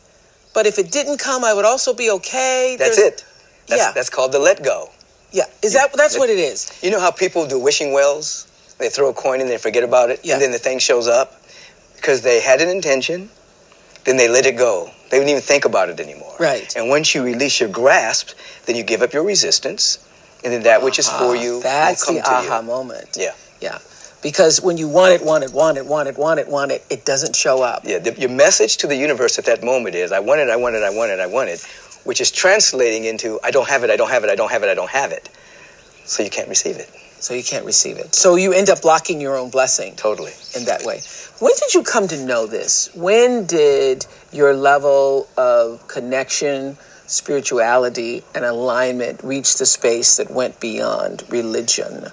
but 0.54 0.66
if 0.66 0.80
it 0.80 0.92
didn't 0.92 1.20
come, 1.20 1.44
I 1.44 1.54
would 1.54 1.66
also 1.66 1.94
be 1.94 2.10
okay. 2.12 2.76
That's 2.78 2.98
There's- 2.98 3.14
it. 3.14 3.26
That's, 3.68 3.82
Yeah. 3.82 3.92
That's 3.94 4.10
called 4.10 4.32
the 4.32 4.40
let 4.40 4.64
go. 4.64 4.90
Yeah. 5.32 5.44
Is 5.62 5.74
that 5.74 5.94
that's 5.94 6.18
what 6.18 6.30
it 6.30 6.40
is? 6.40 6.72
You 6.82 6.90
know 6.92 7.00
how 7.00 7.12
people 7.12 7.46
do 7.48 7.60
wishing 7.60 7.94
wells? 7.94 8.48
They 8.80 8.90
throw 8.90 9.10
a 9.10 9.14
coin 9.14 9.42
in, 9.42 9.48
they 9.48 9.58
forget 9.58 9.84
about 9.84 10.10
it, 10.10 10.22
Yeah. 10.24 10.34
and 10.34 10.42
then 10.42 10.52
the 10.52 10.58
thing 10.58 10.80
shows 10.80 11.08
up 11.08 11.40
because 11.98 12.22
they 12.22 12.40
had 12.40 12.62
an 12.62 12.70
intention, 12.70 13.30
then 14.10 14.18
they 14.18 14.28
let 14.28 14.46
it 14.46 14.58
go. 14.58 14.92
They 15.10 15.20
don't 15.20 15.30
even 15.30 15.42
think 15.42 15.66
about 15.66 15.90
it 15.90 16.00
anymore. 16.00 16.36
Right. 16.40 16.76
And 16.76 16.90
once 16.90 17.14
you 17.16 17.24
release 17.24 17.60
your 17.60 17.70
grasp, 17.70 18.32
then 18.66 18.76
you 18.76 18.84
give 18.84 19.02
up 19.02 19.14
your 19.14 19.24
resistance, 19.24 20.00
and 20.44 20.52
then 20.54 20.64
that 20.64 20.82
which 20.84 21.00
is 21.00 21.08
for 21.08 21.36
Ah, 21.36 21.42
you 21.42 21.62
That's 21.62 22.08
will 22.08 22.16
the 22.16 22.22
come 22.22 22.44
to 22.44 22.48
aha 22.48 22.60
you. 22.60 22.66
moment. 22.66 23.18
Yeah. 23.18 23.34
Yeah. 23.62 23.78
Because 24.22 24.62
when 24.62 24.78
you 24.78 24.90
want 24.90 25.14
it, 25.14 25.24
want 25.26 25.44
it, 25.46 25.54
want 25.54 25.78
it, 25.78 25.86
want 25.86 26.10
it, 26.10 26.18
want 26.18 26.40
it, 26.42 26.48
want 26.50 26.72
it, 26.74 26.84
it 26.90 27.06
doesn't 27.06 27.36
show 27.38 27.62
up. 27.62 27.84
Yeah, 27.86 28.00
the, 28.00 28.20
your 28.20 28.30
message 28.30 28.78
to 28.78 28.88
the 28.88 28.96
universe 28.96 29.40
at 29.40 29.46
that 29.46 29.64
moment 29.64 29.96
is, 29.96 30.12
I 30.12 30.20
want 30.20 30.42
it, 30.42 30.50
I 30.50 30.58
want 30.58 30.76
it, 30.76 30.84
I 30.84 30.90
want 30.90 31.12
it, 31.12 31.20
I 31.22 31.28
want 31.28 31.50
it, 31.50 31.62
which 32.04 32.20
is 32.20 32.30
translating 32.30 33.06
into, 33.06 33.40
I 33.42 33.52
don't 33.52 33.70
have 33.70 33.86
it, 33.86 33.90
I 33.90 33.96
don't 33.96 34.10
have 34.10 34.26
it, 34.26 34.30
I 34.30 34.36
don't 34.36 34.52
have 34.52 34.64
it, 34.64 34.70
I 34.70 34.74
don't 34.76 34.90
have 34.90 35.12
it. 35.14 35.30
So 36.04 36.24
you 36.24 36.30
can't 36.30 36.50
receive 36.50 36.78
it. 36.78 36.90
So 37.20 37.34
you 37.34 37.44
can't 37.44 37.66
receive 37.66 37.98
it. 37.98 38.16
So 38.16 38.36
you 38.36 38.54
end 38.54 38.70
up 38.70 38.82
blocking 38.82 39.20
your 39.20 39.38
own 39.38 39.50
blessing 39.50 39.96
Totally. 39.96 40.32
in 40.56 40.66
that 40.66 40.84
way. 40.84 41.02
When 41.40 41.54
did 41.60 41.74
you 41.74 41.84
come 41.84 42.08
to 42.08 42.26
know 42.26 42.48
this? 42.48 42.90
When 42.96 43.46
did 43.46 44.06
your 44.32 44.54
level 44.54 45.28
of 45.38 45.88
connection, 45.88 46.78
spirituality, 47.08 48.24
and 48.34 48.46
alignment 48.46 49.24
reach 49.24 49.58
the 49.58 49.66
space 49.66 50.18
that 50.18 50.32
went 50.32 50.60
beyond 50.60 51.24
religion? 51.30 52.06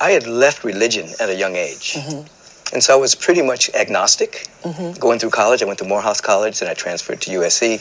I 0.00 0.10
had 0.10 0.26
left 0.26 0.64
religion 0.64 1.08
at 1.20 1.28
a 1.28 1.34
young 1.34 1.54
age. 1.54 1.94
Mm-hmm. 1.94 2.74
And 2.74 2.82
so 2.82 2.94
I 2.94 2.96
was 2.96 3.14
pretty 3.14 3.42
much 3.42 3.70
agnostic. 3.74 4.48
Mm-hmm. 4.62 4.98
Going 4.98 5.18
through 5.18 5.30
college, 5.30 5.62
I 5.62 5.66
went 5.66 5.78
to 5.80 5.84
Morehouse 5.84 6.20
College, 6.20 6.60
then 6.60 6.68
I 6.68 6.74
transferred 6.74 7.20
to 7.22 7.30
USC. 7.30 7.78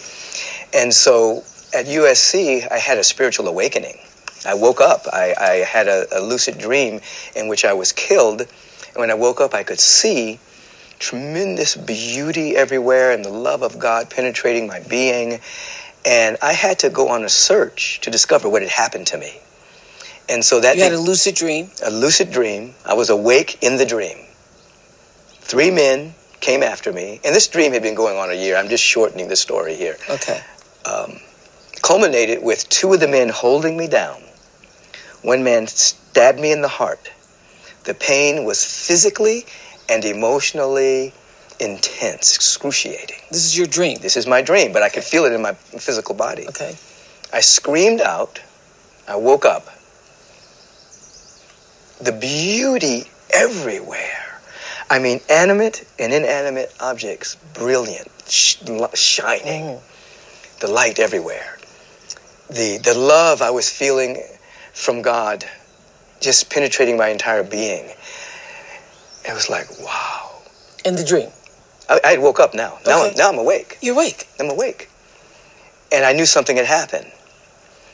And 0.73 0.93
so 0.93 1.43
at 1.73 1.85
USC, 1.85 2.69
I 2.69 2.77
had 2.77 2.97
a 2.97 3.03
spiritual 3.03 3.47
awakening. 3.47 3.97
I 4.45 4.55
woke 4.55 4.81
up. 4.81 5.07
I, 5.11 5.35
I 5.39 5.51
had 5.57 5.87
a, 5.87 6.19
a 6.19 6.21
lucid 6.21 6.57
dream 6.57 7.01
in 7.35 7.47
which 7.47 7.65
I 7.65 7.73
was 7.73 7.91
killed. 7.91 8.41
And 8.41 8.97
when 8.97 9.11
I 9.11 9.13
woke 9.15 9.41
up, 9.41 9.53
I 9.53 9.63
could 9.63 9.79
see 9.79 10.39
tremendous 10.99 11.75
beauty 11.75 12.55
everywhere 12.55 13.11
and 13.11 13.23
the 13.25 13.29
love 13.29 13.63
of 13.63 13.79
God 13.79 14.09
penetrating 14.09 14.67
my 14.67 14.79
being. 14.79 15.39
And 16.05 16.37
I 16.41 16.53
had 16.53 16.79
to 16.79 16.89
go 16.89 17.09
on 17.09 17.23
a 17.23 17.29
search 17.29 18.01
to 18.01 18.11
discover 18.11 18.49
what 18.49 18.61
had 18.61 18.71
happened 18.71 19.07
to 19.07 19.17
me. 19.17 19.33
And 20.29 20.43
so 20.43 20.61
that 20.61 20.77
You 20.77 20.83
had 20.83 20.93
a 20.93 20.99
lucid 20.99 21.35
dream. 21.35 21.69
a 21.83 21.91
lucid 21.91 22.31
dream. 22.31 22.73
I 22.85 22.93
was 22.93 23.09
awake 23.09 23.63
in 23.63 23.77
the 23.77 23.85
dream. 23.85 24.17
Three 25.41 25.71
men 25.71 26.13
came 26.39 26.63
after 26.63 26.91
me, 26.91 27.19
and 27.23 27.35
this 27.35 27.47
dream 27.47 27.73
had 27.73 27.83
been 27.83 27.95
going 27.95 28.17
on 28.17 28.31
a 28.31 28.33
year. 28.33 28.55
I'm 28.55 28.69
just 28.69 28.83
shortening 28.83 29.27
the 29.27 29.35
story 29.35 29.75
here. 29.75 29.97
Okay. 30.09 30.41
Um, 30.85 31.19
culminated 31.81 32.41
with 32.41 32.67
two 32.69 32.93
of 32.93 32.99
the 32.99 33.07
men 33.07 33.29
holding 33.29 33.75
me 33.75 33.87
down. 33.87 34.21
One 35.21 35.43
man 35.43 35.67
stabbed 35.67 36.39
me 36.39 36.51
in 36.51 36.61
the 36.61 36.67
heart. 36.67 37.11
The 37.83 37.93
pain 37.93 38.45
was 38.45 38.63
physically 38.63 39.45
and 39.89 40.03
emotionally 40.05 41.13
intense, 41.59 42.35
excruciating. 42.35 43.17
This 43.29 43.45
is 43.45 43.57
your 43.57 43.67
dream. 43.67 43.99
This 44.01 44.17
is 44.17 44.25
my 44.25 44.41
dream, 44.41 44.73
but 44.73 44.81
I 44.81 44.89
could 44.89 45.03
feel 45.03 45.25
it 45.25 45.33
in 45.33 45.41
my 45.41 45.53
physical 45.53 46.15
body. 46.15 46.47
Okay. 46.47 46.75
I 47.31 47.41
screamed 47.41 48.01
out. 48.01 48.41
I 49.07 49.15
woke 49.15 49.45
up. 49.45 49.65
The 52.01 52.11
beauty 52.11 53.03
everywhere. 53.31 54.39
I 54.89 54.99
mean, 54.99 55.21
animate 55.29 55.85
and 55.99 56.11
inanimate 56.11 56.73
objects, 56.79 57.35
brilliant, 57.53 58.09
sh- 58.27 58.57
shining. 58.95 59.63
Mm. 59.63 59.81
The 60.59 60.67
light 60.67 60.99
everywhere. 60.99 61.57
The, 62.49 62.79
the 62.83 62.93
love 62.93 63.41
I 63.41 63.51
was 63.51 63.69
feeling 63.69 64.21
from 64.73 65.01
God 65.01 65.45
just 66.21 66.49
penetrating 66.49 66.97
my 66.97 67.09
entire 67.09 67.43
being. 67.43 67.85
It 69.25 69.33
was 69.33 69.49
like, 69.49 69.67
wow. 69.81 70.31
In 70.85 70.95
the 70.95 71.03
dream. 71.03 71.29
I, 71.89 71.99
I 72.05 72.17
woke 72.17 72.39
up 72.39 72.53
now. 72.53 72.77
Now, 72.85 73.01
Okay. 73.01 73.09
I'm, 73.11 73.15
now 73.17 73.29
I'm 73.29 73.37
awake. 73.37 73.77
You're 73.81 73.95
awake. 73.95 74.27
I'm 74.39 74.49
awake. 74.49 74.89
And 75.91 76.05
I 76.05 76.13
knew 76.13 76.25
something 76.25 76.55
had 76.55 76.65
happened. 76.65 77.11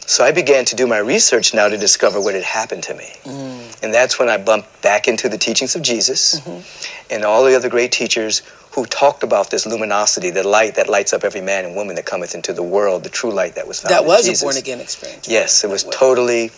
So 0.07 0.23
I 0.23 0.31
began 0.31 0.63
to 0.65 0.75
do 0.75 0.87
my 0.87 0.99
research 0.99 1.53
now 1.53 1.67
to 1.67 1.77
discover 1.77 2.21
what 2.21 2.33
had 2.33 2.43
happened 2.43 2.83
to 2.83 2.93
me. 2.93 3.11
Mm. 3.23 3.83
And 3.83 3.93
that's 3.93 4.17
when 4.17 4.29
I 4.29 4.37
bumped 4.37 4.81
back 4.81 5.09
into 5.09 5.27
the 5.27 5.37
teachings 5.37 5.75
of 5.75 5.81
Jesus 5.81 6.39
mm-hmm. 6.39 7.13
and 7.13 7.25
all 7.25 7.43
the 7.43 7.57
other 7.57 7.67
great 7.67 7.91
teachers 7.91 8.41
who 8.71 8.85
talked 8.85 9.23
about 9.23 9.49
this 9.49 9.65
luminosity, 9.65 10.29
the 10.29 10.47
light 10.47 10.75
that 10.75 10.87
lights 10.87 11.11
up 11.11 11.25
every 11.25 11.41
man 11.41 11.65
and 11.65 11.75
woman 11.75 11.95
that 11.97 12.05
cometh 12.05 12.35
into 12.35 12.53
the 12.53 12.63
world, 12.63 13.03
the 13.03 13.09
true 13.09 13.31
light 13.31 13.55
that 13.55 13.67
was 13.67 13.81
found 13.81 13.93
That 13.93 14.05
was 14.05 14.41
a 14.41 14.45
born 14.45 14.55
again 14.55 14.79
experience. 14.79 15.27
Yes, 15.27 15.65
it 15.65 15.69
was 15.69 15.83
totally 15.83 16.51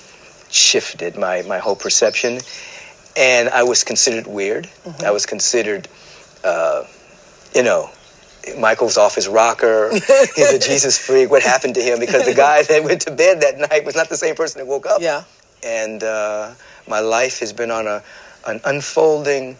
shifted 0.50 1.18
my, 1.18 1.42
my 1.44 1.60
whole 1.60 1.76
perception. 1.76 2.40
And 3.18 3.50
I 3.50 3.64
was 3.64 3.84
considered 3.84 4.28
weird. 4.28 4.66
Mm-hmm. 4.66 5.06
I 5.06 5.12
was 5.12 5.26
considered, 5.26 5.88
uh, 6.44 6.84
you 7.54 7.64
know, 7.64 7.90
Michael's 8.58 8.98
off 8.98 9.16
his 9.16 9.28
rocker. 9.28 9.92
He's 9.92 10.54
a 10.54 10.60
Jesus 10.70 10.98
freak. 10.98 11.30
What 11.30 11.44
happened 11.44 11.76
to 11.76 11.82
him? 11.82 12.00
Because 12.00 12.26
the 12.26 12.34
guy 12.34 12.64
that 12.64 12.84
went 12.84 13.02
to 13.02 13.12
bed 13.12 13.42
that 13.42 13.58
night 13.58 13.86
was 13.86 13.96
not 13.96 14.10
the 14.10 14.18
same 14.18 14.36
person 14.36 14.60
that 14.60 14.68
woke 14.68 14.86
up. 14.86 15.02
Yeah. 15.02 15.24
And 15.64 16.04
uh, 16.04 16.54
my 16.88 17.02
life 17.02 17.40
has 17.40 17.54
been 17.54 17.72
on 17.72 17.88
a 17.88 18.04
an 18.48 18.62
unfolding 18.64 19.58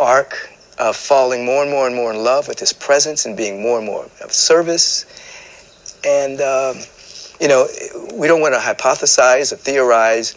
arc 0.00 0.50
of 0.78 0.96
falling 0.96 1.44
more 1.44 1.62
and 1.62 1.70
more 1.70 1.86
and 1.86 1.94
more 1.94 2.12
in 2.12 2.24
love 2.24 2.48
with 2.48 2.58
His 2.58 2.72
presence 2.72 3.26
and 3.26 3.36
being 3.36 3.62
more 3.62 3.78
and 3.78 3.86
more 3.86 4.04
of 4.22 4.32
service. 4.32 5.04
And 6.04 6.40
um, 6.40 6.76
you 7.42 7.48
know, 7.48 7.66
we 8.14 8.28
don't 8.28 8.40
want 8.40 8.54
to 8.54 8.60
hypothesize 8.60 9.52
or 9.52 9.56
theorize 9.56 10.36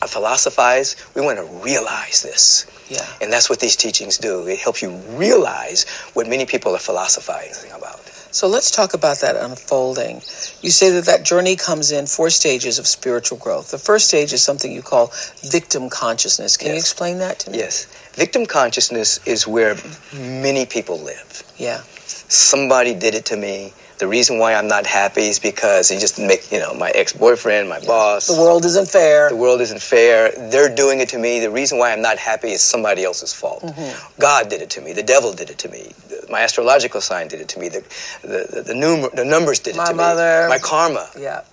or 0.00 0.06
philosophize. 0.06 0.94
We 1.16 1.22
want 1.22 1.38
to 1.38 1.44
realize 1.64 2.22
this. 2.22 2.66
Yeah. 2.88 3.04
And 3.20 3.32
that's 3.32 3.50
what 3.50 3.58
these 3.58 3.74
teachings 3.74 4.18
do. 4.18 4.46
It 4.46 4.60
helps 4.60 4.80
you 4.80 4.90
realize 4.90 5.86
what 6.12 6.28
many 6.28 6.46
people 6.46 6.76
are 6.76 6.78
philosophizing 6.78 7.72
about. 7.72 7.98
So 8.30 8.46
let's 8.48 8.70
talk 8.70 8.94
about 8.94 9.20
that 9.20 9.34
unfolding. 9.34 10.16
You 10.60 10.70
say 10.70 10.90
that 10.90 11.06
that 11.06 11.24
journey 11.24 11.56
comes 11.56 11.90
in 11.90 12.06
four 12.06 12.30
stages 12.30 12.78
of 12.78 12.86
spiritual 12.86 13.38
growth. 13.38 13.72
The 13.72 13.78
first 13.78 14.06
stage 14.06 14.32
is 14.32 14.42
something 14.42 14.70
you 14.70 14.82
call 14.82 15.12
victim 15.42 15.90
consciousness. 15.90 16.56
Can 16.56 16.68
you 16.68 16.76
explain 16.76 17.18
that 17.18 17.40
to 17.40 17.50
me? 17.50 17.58
Yes. 17.58 17.86
Victim 18.14 18.46
consciousness 18.46 19.26
is 19.26 19.48
where 19.48 19.74
many 20.14 20.66
people 20.66 21.00
live. 21.00 21.42
Yeah. 21.56 21.80
Somebody 22.28 22.94
did 22.94 23.14
it 23.14 23.26
to 23.26 23.36
me. 23.36 23.72
The 23.98 24.06
reason 24.06 24.38
why 24.38 24.54
I'm 24.54 24.68
not 24.68 24.84
happy 24.86 25.22
is 25.22 25.38
because 25.38 25.88
he 25.88 25.98
just 25.98 26.18
make, 26.18 26.52
you 26.52 26.58
know, 26.58 26.74
my 26.74 26.90
ex-boyfriend, 26.90 27.66
my 27.68 27.80
boss. 27.80 28.26
The 28.26 28.38
world 28.38 28.66
isn't 28.66 28.88
fair. 28.88 29.30
The 29.30 29.36
world 29.36 29.62
isn't 29.62 29.80
fair. 29.80 30.32
They're 30.50 30.74
doing 30.74 31.00
it 31.00 31.10
to 31.10 31.18
me. 31.18 31.40
The 31.40 31.50
reason 31.50 31.78
why 31.78 31.92
I'm 31.92 32.02
not 32.02 32.18
happy 32.18 32.48
is 32.48 32.60
somebody 32.60 33.04
else's 33.04 33.32
fault. 33.32 33.62
Mm-hmm. 33.62 34.20
God 34.20 34.50
did 34.50 34.60
it 34.60 34.70
to 34.70 34.82
me. 34.82 34.92
The 34.92 35.02
devil 35.02 35.32
did 35.32 35.48
it 35.48 35.58
to 35.60 35.68
me. 35.70 35.92
My 36.28 36.40
astrological 36.42 37.00
sign 37.00 37.28
did 37.28 37.40
it 37.40 37.48
to 37.50 37.58
me. 37.58 37.70
The 37.70 37.80
the 38.22 38.48
the, 38.52 38.62
the, 38.62 38.74
numer- 38.74 39.12
the 39.12 39.24
numbers 39.24 39.60
did 39.60 39.76
it 39.76 39.78
My 39.78 39.86
to 39.86 39.94
mother. 39.94 40.42
me. 40.42 40.48
My 40.50 40.58
karma. 40.58 41.08
Yeah. 41.18 41.44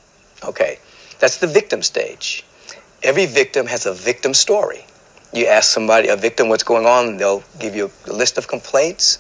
Okay, 0.44 0.80
that's 1.20 1.38
the 1.38 1.48
victim 1.48 1.82
stage. 1.82 2.44
Every 3.02 3.26
victim 3.26 3.68
has 3.68 3.86
a 3.86 3.94
victim 3.94 4.34
story. 4.34 4.86
You 5.32 5.48
ask 5.48 5.72
somebody, 5.72 6.10
a 6.10 6.18
victim, 6.18 6.50
what's 6.50 6.64
going 6.64 6.86
on, 6.86 7.18
they'll 7.18 7.44
give 7.60 7.76
you 7.76 7.90
a 8.08 8.14
list 8.14 8.38
of 8.38 8.48
complaints 8.48 9.18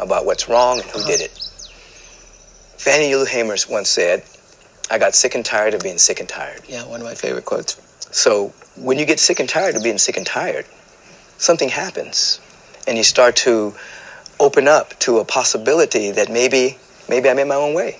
about 0.00 0.26
what's 0.26 0.48
wrong 0.48 0.80
and 0.80 0.90
who 0.90 1.04
did 1.04 1.20
it. 1.20 1.30
Fannie 2.76 3.14
Lou 3.14 3.26
once 3.68 3.88
said, 3.88 4.24
I 4.90 4.98
got 4.98 5.14
sick 5.14 5.34
and 5.34 5.44
tired 5.44 5.74
of 5.74 5.82
being 5.82 5.98
sick 5.98 6.20
and 6.20 6.28
tired. 6.28 6.60
Yeah, 6.68 6.84
one 6.86 7.00
of 7.00 7.06
my 7.06 7.14
favorite 7.14 7.44
quotes. 7.44 7.80
So 8.10 8.52
when 8.76 8.98
you 8.98 9.06
get 9.06 9.18
sick 9.18 9.40
and 9.40 9.48
tired 9.48 9.76
of 9.76 9.82
being 9.82 9.98
sick 9.98 10.16
and 10.16 10.26
tired, 10.26 10.66
something 11.38 11.68
happens, 11.68 12.40
and 12.86 12.96
you 12.96 13.04
start 13.04 13.36
to 13.36 13.74
open 14.38 14.68
up 14.68 14.98
to 15.00 15.18
a 15.18 15.24
possibility 15.24 16.12
that 16.12 16.30
maybe 16.30 16.76
maybe 17.08 17.28
I'm 17.28 17.38
in 17.38 17.48
my 17.48 17.54
own 17.54 17.74
way. 17.74 17.98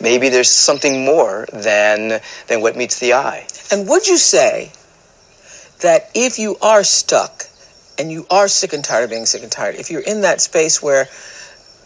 Maybe 0.00 0.28
there's 0.28 0.50
something 0.50 1.04
more 1.04 1.46
than 1.52 2.20
than 2.46 2.60
what 2.62 2.76
meets 2.76 2.98
the 2.98 3.14
eye. 3.14 3.46
And 3.70 3.88
would 3.88 4.06
you 4.06 4.16
say 4.16 4.72
that 5.80 6.10
if 6.14 6.38
you 6.38 6.56
are 6.62 6.84
stuck 6.84 7.44
and 7.98 8.10
you 8.10 8.26
are 8.30 8.48
sick 8.48 8.72
and 8.72 8.84
tired 8.84 9.04
of 9.04 9.10
being 9.10 9.26
sick 9.26 9.42
and 9.42 9.52
tired, 9.52 9.76
if 9.76 9.90
you're 9.90 10.00
in 10.00 10.22
that 10.22 10.40
space 10.40 10.82
where 10.82 11.08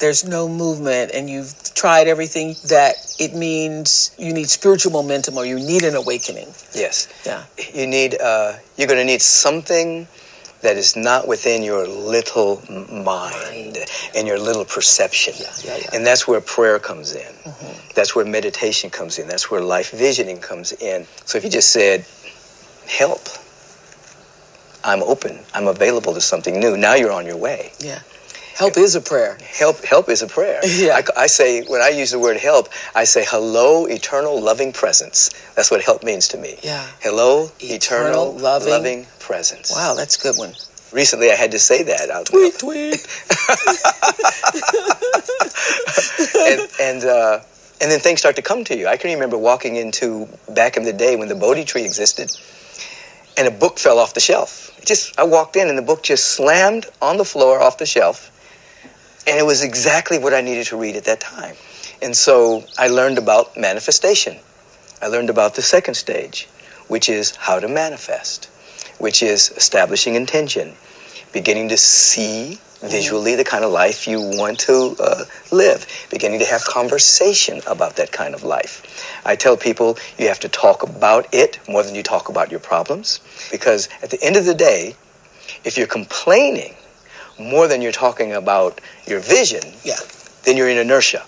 there's 0.05 0.23
no 0.23 0.51
movement 0.51 1.13
and 1.15 1.31
you've 1.31 1.55
tried 1.73 2.09
everything, 2.09 2.57
that 2.65 2.97
it 3.19 3.35
means 3.35 4.15
you 4.19 4.35
need 4.35 4.51
spiritual 4.51 4.93
momentum 4.93 5.39
or 5.39 5.47
you 5.47 5.59
need 5.59 5.83
an 5.83 5.95
awakening? 5.95 6.49
Yes. 6.75 7.09
Yeah. 7.25 7.43
You 7.73 7.87
need 7.87 8.21
uh, 8.21 8.53
you're 8.77 8.87
going 8.87 9.01
to 9.01 9.07
need 9.07 9.23
something 9.23 10.07
that 10.61 10.77
is 10.77 10.95
not 10.95 11.27
within 11.27 11.63
your 11.63 11.87
little 11.87 12.63
mind 12.69 13.79
and 14.15 14.29
your 14.29 14.39
little 14.39 14.67
perception. 14.67 15.33
yeah, 15.39 15.79
yeah. 15.79 15.91
And 15.95 16.07
that's 16.07 16.29
where 16.29 16.43
prayer 16.43 16.79
comes 16.79 17.15
in. 17.15 17.35
That's 17.95 18.15
where 18.15 18.27
meditation 18.27 18.91
comes 18.91 19.19
in. 19.19 19.27
That's 19.27 19.51
where 19.51 19.63
life 19.63 19.91
visioning 19.93 20.41
comes 20.41 20.73
in. 20.73 21.07
So 21.25 21.39
if 21.39 21.45
you 21.45 21.51
just 21.51 21.73
said, 21.73 22.05
help, 22.87 23.23
I'm 24.85 25.03
open, 25.03 25.39
I'm 25.55 25.67
available 25.67 26.13
to 26.13 26.21
something 26.21 26.61
new, 26.61 26.77
now 26.77 26.95
you're 26.95 27.13
on 27.13 27.25
your 27.25 27.39
way. 27.39 27.73
Yeah. 27.81 28.01
Help 28.55 28.77
is 28.77 28.95
a 28.95 29.01
prayer. 29.01 29.37
Help, 29.43 29.85
help 29.85 30.09
is 30.09 30.23
a 30.23 30.27
prayer. 30.29 30.61
Yeah. 30.65 31.01
I, 31.17 31.23
I 31.23 31.27
say, 31.27 31.63
when 31.65 31.81
I 31.83 31.89
use 31.89 32.11
the 32.13 32.19
word 32.19 32.37
help, 32.37 32.69
I 32.95 33.05
say, 33.05 33.25
hello, 33.27 33.87
eternal 33.87 34.41
loving 34.41 34.73
presence. 34.73 35.31
That's 35.57 35.71
what 35.71 35.83
help 35.83 36.03
means 36.05 36.29
to 36.29 36.39
me. 36.39 36.59
Yeah. 36.63 36.87
Hello, 37.01 37.51
Eternal 37.61 37.75
eternal, 37.77 38.33
loving- 38.35 38.71
loving, 38.71 39.07
presence. 39.19 39.71
Wow, 39.73 39.95
that's 39.95 40.17
a 40.19 40.23
good 40.23 40.37
one. 40.39 40.53
recently 40.93 41.31
I 41.33 41.35
had 41.35 41.51
to 41.53 41.59
say 41.59 41.83
that 41.85 42.11
out 42.11 42.27
Tweet, 42.27 42.59
tweet. 42.59 43.07
and 46.37 46.69
and 46.81 47.05
uh, 47.05 47.41
and 47.81 47.91
then 47.91 47.99
things 48.01 48.21
start 48.21 48.37
to 48.37 48.43
come 48.43 48.65
to 48.65 48.77
you. 48.77 48.87
I 48.87 48.97
can 48.97 49.13
remember 49.15 49.37
walking 49.39 49.77
into 49.77 50.29
back 50.49 50.77
in 50.77 50.85
the 50.85 50.93
day 50.93 51.17
when 51.17 51.29
the 51.29 51.35
Bodhi 51.35 51.65
tree 51.65 51.85
existed, 51.85 52.31
and 53.37 53.49
a 53.49 53.51
book 53.51 53.79
fell 53.79 53.99
off 53.99 54.15
the 54.15 54.21
shelf. 54.21 54.71
It 54.79 54.87
just 54.87 55.19
I 55.19 55.25
walked 55.25 55.57
in 55.57 55.69
and 55.69 55.77
the 55.77 55.83
book 55.83 56.03
just 56.03 56.25
slammed 56.37 56.87
on 57.03 57.17
the 57.17 57.25
floor 57.25 57.61
off 57.61 57.79
the 57.79 57.87
shelf, 57.87 58.31
and 59.27 59.39
it 59.39 59.45
was 59.45 59.63
exactly 59.63 60.19
what 60.19 60.35
I 60.35 60.41
needed 60.41 60.67
to 60.67 60.77
read 60.77 60.97
at 60.97 61.05
that 61.05 61.21
time. 61.21 61.55
And 62.03 62.17
so 62.17 62.65
I 62.79 62.89
learned 62.89 63.19
about 63.19 63.57
manifestation. 63.57 64.37
I 65.01 65.09
learned 65.09 65.31
about 65.31 65.55
the 65.55 65.63
second 65.63 65.95
stage, 65.95 66.49
which 66.89 67.09
is 67.09 67.35
how 67.37 67.61
to 67.61 67.69
manifest, 67.69 68.47
which 68.99 69.23
is 69.23 69.51
establishing 69.51 70.15
intention, 70.15 70.75
beginning 71.33 71.71
to 71.71 71.77
see 71.77 72.59
visually 72.83 73.35
the 73.35 73.45
kind 73.45 73.65
of 73.65 73.73
life 73.73 74.07
you 74.07 74.21
want 74.21 74.61
to 74.61 74.95
uh, 75.01 75.25
live, 75.51 75.87
beginning 76.11 76.41
to 76.41 76.45
have 76.45 76.65
conversation 76.65 77.63
about 77.67 77.97
that 77.97 78.13
kind 78.13 78.35
of 78.35 78.43
life. 78.43 79.23
I 79.25 79.37
tell 79.37 79.57
people 79.57 79.97
you 80.19 80.29
have 80.29 80.41
to 80.41 80.49
talk 80.49 80.83
about 80.83 81.33
it 81.33 81.59
more 81.67 81.83
than 81.83 81.95
you 81.95 82.03
talk 82.03 82.29
about 82.29 82.51
your 82.51 82.61
problems, 82.61 83.21
because 83.51 83.89
at 84.03 84.11
the 84.11 84.23
end 84.23 84.37
of 84.37 84.45
the 84.45 84.55
day, 84.55 84.97
if 85.65 85.79
you're 85.79 85.87
complaining 85.87 86.75
more 87.39 87.69
than 87.69 87.83
you're 87.83 87.93
talking 87.93 88.33
about 88.33 88.81
your 89.07 89.21
vision, 89.21 89.63
Yeah. 89.85 89.97
then 90.45 90.57
you're 90.57 90.69
in 90.69 90.79
inertia. 90.79 91.23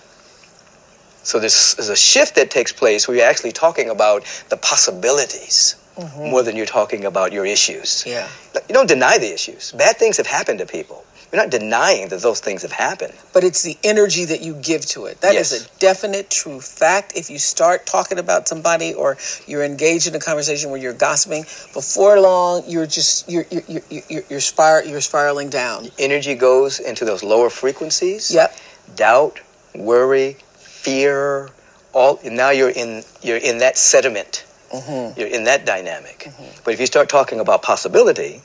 So 1.23 1.39
there's, 1.39 1.75
there's 1.75 1.89
a 1.89 1.95
shift 1.95 2.35
that 2.35 2.49
takes 2.51 2.71
place 2.71 3.07
where 3.07 3.17
you're 3.17 3.27
actually 3.27 3.51
talking 3.51 3.89
about 3.89 4.23
the 4.49 4.57
possibilities 4.57 5.75
mm-hmm. 5.97 6.29
more 6.29 6.43
than 6.43 6.55
you're 6.55 6.65
talking 6.65 7.03
about 7.05 7.33
your 7.33 7.45
issues. 7.45 8.05
Yeah. 8.07 8.27
You 8.69 8.73
don't 8.73 8.87
deny 8.87 9.17
the 9.17 9.33
issues. 9.33 9.71
Bad 9.73 9.97
things 9.97 10.17
have 10.17 10.27
happened 10.27 10.59
to 10.59 10.65
people. 10.65 11.03
You're 11.31 11.41
not 11.41 11.51
denying 11.51 12.07
that 12.09 12.21
those 12.21 12.39
things 12.39 12.61
have 12.61 12.71
happened. 12.71 13.13
But 13.33 13.43
it's 13.43 13.61
the 13.61 13.77
energy 13.83 14.25
that 14.25 14.41
you 14.41 14.53
give 14.53 14.85
to 14.87 15.07
it. 15.07 15.19
That 15.21 15.35
is 15.35 15.51
Yes. 15.51 15.65
a 15.65 15.79
definite 15.79 16.29
true 16.29 16.61
fact. 16.61 17.13
If 17.17 17.29
you 17.29 17.37
start 17.37 17.85
talking 17.85 18.17
about 18.17 18.47
somebody 18.47 18.93
or 18.93 19.17
you're 19.45 19.63
engaged 19.63 20.07
in 20.07 20.15
a 20.15 20.19
conversation 20.19 20.69
where 20.71 20.79
you're 20.79 20.93
gossiping, 20.93 21.43
before 21.73 22.19
long 22.19 22.63
you're 22.67 22.85
just 22.85 23.29
you're 23.29 23.45
you're 23.51 23.63
you're, 23.67 23.81
you're, 24.09 24.23
you're, 24.29 24.39
spir- 24.39 24.83
you're 24.85 25.01
spiraling 25.01 25.49
down. 25.49 25.89
Energy 25.99 26.35
goes 26.35 26.79
into 26.79 27.03
those 27.03 27.23
lower 27.23 27.49
frequencies. 27.49 28.31
Yep. 28.31 28.55
Doubt, 28.95 29.41
worry, 29.75 30.37
fear, 30.55 31.49
all 31.91 32.19
now 32.23 32.51
you're 32.51 32.69
in 32.69 33.03
you're 33.21 33.37
in 33.37 33.57
that 33.59 33.77
sediment. 33.77 34.45
Mm-hmm. 34.71 35.19
You're 35.19 35.29
in 35.29 35.43
that 35.45 35.65
dynamic. 35.65 36.19
Mm-hmm. 36.27 36.61
But 36.63 36.73
if 36.73 36.79
you 36.79 36.85
start 36.85 37.09
talking 37.09 37.41
about 37.41 37.61
possibility, 37.63 38.41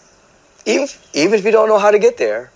even 0.67 0.89
even 1.15 1.39
if 1.39 1.45
you 1.45 1.53
don't 1.53 1.69
know 1.69 1.79
how 1.79 1.93
to 1.93 1.99
get 2.01 2.17
there, 2.17 2.51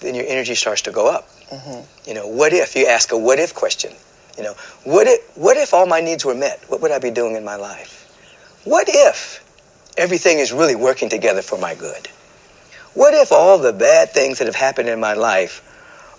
then 0.00 0.14
your 0.14 0.24
energy 0.26 0.54
starts 0.54 0.82
to 0.82 0.90
go 0.90 1.06
up. 1.08 1.28
Mhm. 1.52 1.84
You 2.06 2.14
know, 2.14 2.26
what 2.26 2.52
if 2.52 2.76
you 2.76 2.86
ask 2.86 3.12
a 3.12 3.16
what 3.18 3.38
if 3.38 3.54
question? 3.54 3.92
You 4.36 4.44
know, 4.44 4.54
what 4.84 5.06
if 5.06 5.20
what 5.36 5.56
if 5.56 5.74
all 5.74 5.86
my 5.86 6.00
needs 6.00 6.24
were 6.24 6.34
met? 6.34 6.60
What 6.68 6.80
would 6.80 6.90
I 6.90 6.98
be 6.98 7.10
doing 7.10 7.36
in 7.36 7.44
my 7.44 7.56
life? 7.56 8.06
What 8.64 8.88
if 8.88 9.42
everything 9.96 10.38
is 10.38 10.52
really 10.52 10.74
working 10.76 11.08
together 11.08 11.42
for 11.42 11.58
my 11.58 11.74
good? 11.74 12.08
What 12.94 13.14
if 13.14 13.32
all 13.32 13.58
the 13.58 13.72
bad 13.72 14.12
things 14.12 14.38
that 14.38 14.46
have 14.46 14.56
happened 14.56 14.88
in 14.88 14.98
my 15.00 15.14
life 15.14 15.62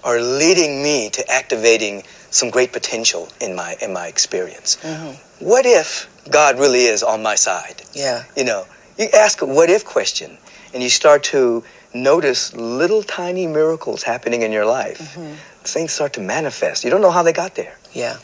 are 0.03 0.19
leading 0.19 0.81
me 0.81 1.09
to 1.11 1.31
activating 1.31 2.03
some 2.29 2.49
great 2.49 2.71
potential 2.71 3.27
in 3.39 3.55
my 3.55 3.75
in 3.81 3.93
my 3.93 4.07
experience? 4.07 4.77
Mhm. 4.83 5.15
What 5.39 5.65
if 5.65 6.07
God 6.29 6.59
really 6.59 6.85
is 6.85 7.03
on 7.03 7.23
my 7.23 7.35
side? 7.35 7.81
Yeah. 7.93 8.23
You 8.35 8.43
know, 8.43 8.65
you 8.97 9.09
ask 9.13 9.41
a 9.41 9.45
what 9.45 9.69
if 9.69 9.85
question 9.85 10.37
and 10.73 10.83
you 10.83 10.89
start 10.89 11.23
to 11.35 11.63
notice 11.93 12.53
little 12.53 13.03
tiny 13.03 13.47
miracles 13.47 14.03
happening 14.03 14.41
in 14.41 14.51
your 14.51 14.65
life. 14.65 15.15
Mhm. 15.15 15.35
Things 15.63 15.93
start 15.93 16.13
to 16.13 16.21
manifest. 16.21 16.83
You 16.83 16.89
don't 16.89 17.01
know 17.01 17.11
how 17.11 17.23
they 17.23 17.33
got 17.33 17.55
there. 17.55 17.77
Yeah. 17.93 18.15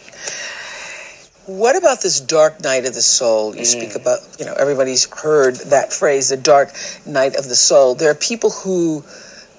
What 1.45 1.77
about 1.77 2.01
this 2.01 2.19
dark 2.19 2.61
night 2.61 2.85
of 2.85 2.93
the 2.93 3.01
soul? 3.01 3.55
You 3.55 3.63
speak 3.63 3.95
about, 3.95 4.19
you 4.37 4.45
know, 4.45 4.53
everybody's 4.53 5.05
heard 5.05 5.55
that 5.67 5.93
phrase, 5.93 6.29
the 6.29 6.37
dark 6.37 6.73
night 7.05 7.37
of 7.37 7.47
the 7.47 7.55
soul. 7.55 7.95
There 7.95 8.11
are 8.11 8.15
people 8.15 8.49
who 8.49 9.03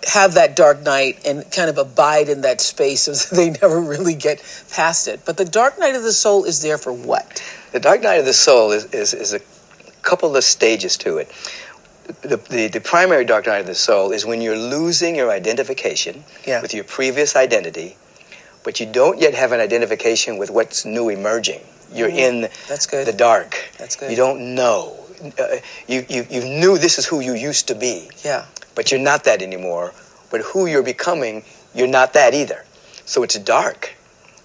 have 0.07 0.35
that 0.35 0.55
dark 0.55 0.83
night 0.83 1.27
and 1.27 1.51
kind 1.51 1.71
of 1.71 1.79
abide 1.79 2.29
in 2.29 2.43
that 2.43 2.61
space 2.61 3.03
so 3.13 3.35
they 3.35 3.51
never 3.51 3.81
really 3.81 4.15
get 4.15 4.43
past 4.71 5.09
it. 5.09 5.21
But 5.25 5.39
the 5.39 5.47
dark 5.47 5.79
night 5.79 5.97
of 5.97 6.03
the 6.03 6.13
soul 6.13 6.45
is 6.45 6.61
there 6.61 6.77
for 6.77 6.93
what? 6.93 7.43
The 7.73 7.81
dark 7.81 8.03
night 8.03 8.21
of 8.21 8.27
the 8.27 8.35
soul 8.35 8.73
is, 8.73 8.85
is, 8.87 9.15
is 9.15 9.33
a 9.33 9.41
couple 10.03 10.37
of 10.37 10.45
stages 10.45 10.99
to 10.99 11.19
it. 11.19 11.31
The, 12.23 12.37
the, 12.39 12.69
the 12.69 12.81
primary 12.81 13.25
dark 13.27 13.47
night 13.47 13.59
of 13.61 13.67
the 13.67 13.75
soul 13.75 14.13
is 14.13 14.25
when 14.25 14.41
you're 14.41 14.57
losing 14.57 15.15
your 15.15 15.31
identification 15.31 16.25
Yeah. 16.47 16.63
with 16.63 16.73
your 16.73 16.85
previous 16.85 17.37
identity, 17.37 17.97
but 18.65 18.81
you 18.81 18.87
don't 18.87 19.21
yet 19.21 19.35
have 19.35 19.53
an 19.53 19.61
identification 19.61 20.39
with 20.39 20.51
what's 20.51 20.85
new 20.87 21.11
emerging. 21.11 21.61
You're 21.93 22.09
in 22.09 22.49
That's 22.67 22.87
good. 22.87 23.07
the 23.07 23.13
dark. 23.13 23.57
That's 23.79 23.97
good. 23.97 24.11
You 24.11 24.17
don't 24.17 24.55
know. 24.55 24.97
Uh, 25.39 25.57
you, 25.87 26.05
you, 26.09 26.27
you 26.31 26.41
knew 26.41 26.79
this 26.79 26.99
is 26.99 27.05
who 27.05 27.21
you 27.21 27.35
used 27.35 27.69
to 27.69 27.75
be, 27.75 28.09
Yeah. 28.25 28.47
but 28.75 28.91
you're 28.91 29.01
not 29.01 29.25
that 29.25 29.43
anymore. 29.43 29.93
But 30.31 30.41
who 30.43 30.67
you're 30.67 30.83
becoming, 30.83 31.45
you're 31.75 31.89
not 31.89 32.15
that 32.15 32.33
either. 32.35 32.65
So 33.05 33.23
it's 33.23 33.39
dark. 33.39 33.95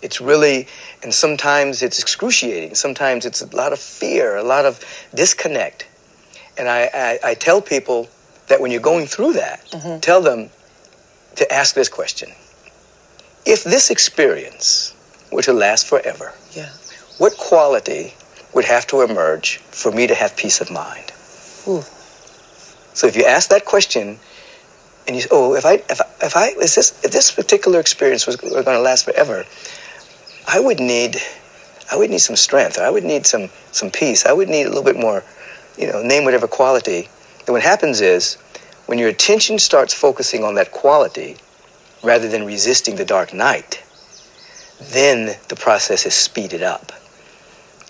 It's 0.02 0.19
really, 0.19 0.67
and 1.02 1.13
sometimes 1.13 1.82
it's 1.82 1.99
excruciating. 1.99 2.76
Sometimes 2.76 3.26
it's 3.26 3.41
a 3.41 3.56
lot 3.56 3.71
of 3.71 3.80
fear, 3.80 4.36
a 4.36 4.43
lot 4.43 4.65
of 4.65 4.84
disconnect. 5.15 5.88
And 6.57 6.67
I, 6.69 6.89
I, 6.93 7.19
I 7.31 7.33
tell 7.33 7.61
people 7.61 8.07
that 8.47 8.61
when 8.61 8.71
you're 8.71 8.81
going 8.81 9.07
through 9.07 9.33
that, 9.33 9.63
Mhm. 9.71 10.01
tell 10.01 10.21
them 10.21 10.49
to 11.35 11.51
ask 11.51 11.73
this 11.75 11.89
question. 11.89 12.31
If 13.45 13.63
this 13.63 13.89
experience 13.89 14.93
were 15.31 15.41
to 15.43 15.53
last 15.53 15.87
forever, 15.87 16.33
Yeah. 16.53 16.69
what 17.17 17.37
quality 17.37 18.13
would 18.53 18.65
have 18.65 18.85
to 18.87 19.01
emerge 19.01 19.59
for 19.71 19.91
me 19.91 20.07
to 20.07 20.15
have 20.15 20.35
peace 20.35 20.61
of 20.61 20.69
mind? 20.69 21.11
Ooh. 21.67 21.83
So 22.93 23.07
if 23.07 23.15
you 23.15 23.25
ask 23.25 23.49
that 23.49 23.65
question, 23.65 24.19
and 25.07 25.15
you 25.15 25.21
say, 25.23 25.27
"Oh, 25.31 25.55
if 25.55 25.65
I, 25.65 25.73
if 25.89 25.99
I, 25.99 26.05
if 26.21 26.37
I, 26.37 26.47
is 26.61 26.75
this, 26.75 26.93
if 27.03 27.11
this 27.11 27.31
particular 27.31 27.79
experience 27.79 28.25
was 28.27 28.35
going 28.37 28.63
to 28.63 28.79
last 28.79 29.03
forever, 29.05 29.45
I 30.47 30.59
would 30.59 30.79
need, 30.79 31.19
I 31.91 31.97
would 31.97 32.09
need 32.11 32.19
some 32.21 32.35
strength. 32.37 32.77
I 32.77 32.89
would 32.89 33.03
need 33.03 33.25
some, 33.25 33.49
some 33.71 33.89
peace. 33.91 34.25
I 34.25 34.31
would 34.31 34.47
need 34.49 34.63
a 34.63 34.69
little 34.69 34.83
bit 34.83 34.95
more, 34.95 35.23
you 35.77 35.88
know, 35.88 36.01
name 36.01 36.23
whatever 36.25 36.47
quality." 36.47 37.09
And 37.45 37.53
what 37.53 37.62
happens 37.62 38.01
is, 38.01 38.38
when 38.86 38.99
your 38.99 39.09
attention 39.09 39.59
starts 39.59 39.93
focusing 39.93 40.43
on 40.43 40.55
that 40.55 40.71
quality, 40.71 41.38
rather 42.01 42.27
than 42.27 42.45
resisting 42.45 42.95
the 42.95 43.05
dark 43.05 43.33
night, 43.33 43.81
then 44.79 45.36
the 45.47 45.55
process 45.55 46.05
is 46.05 46.13
speeded 46.13 46.63
up, 46.63 46.91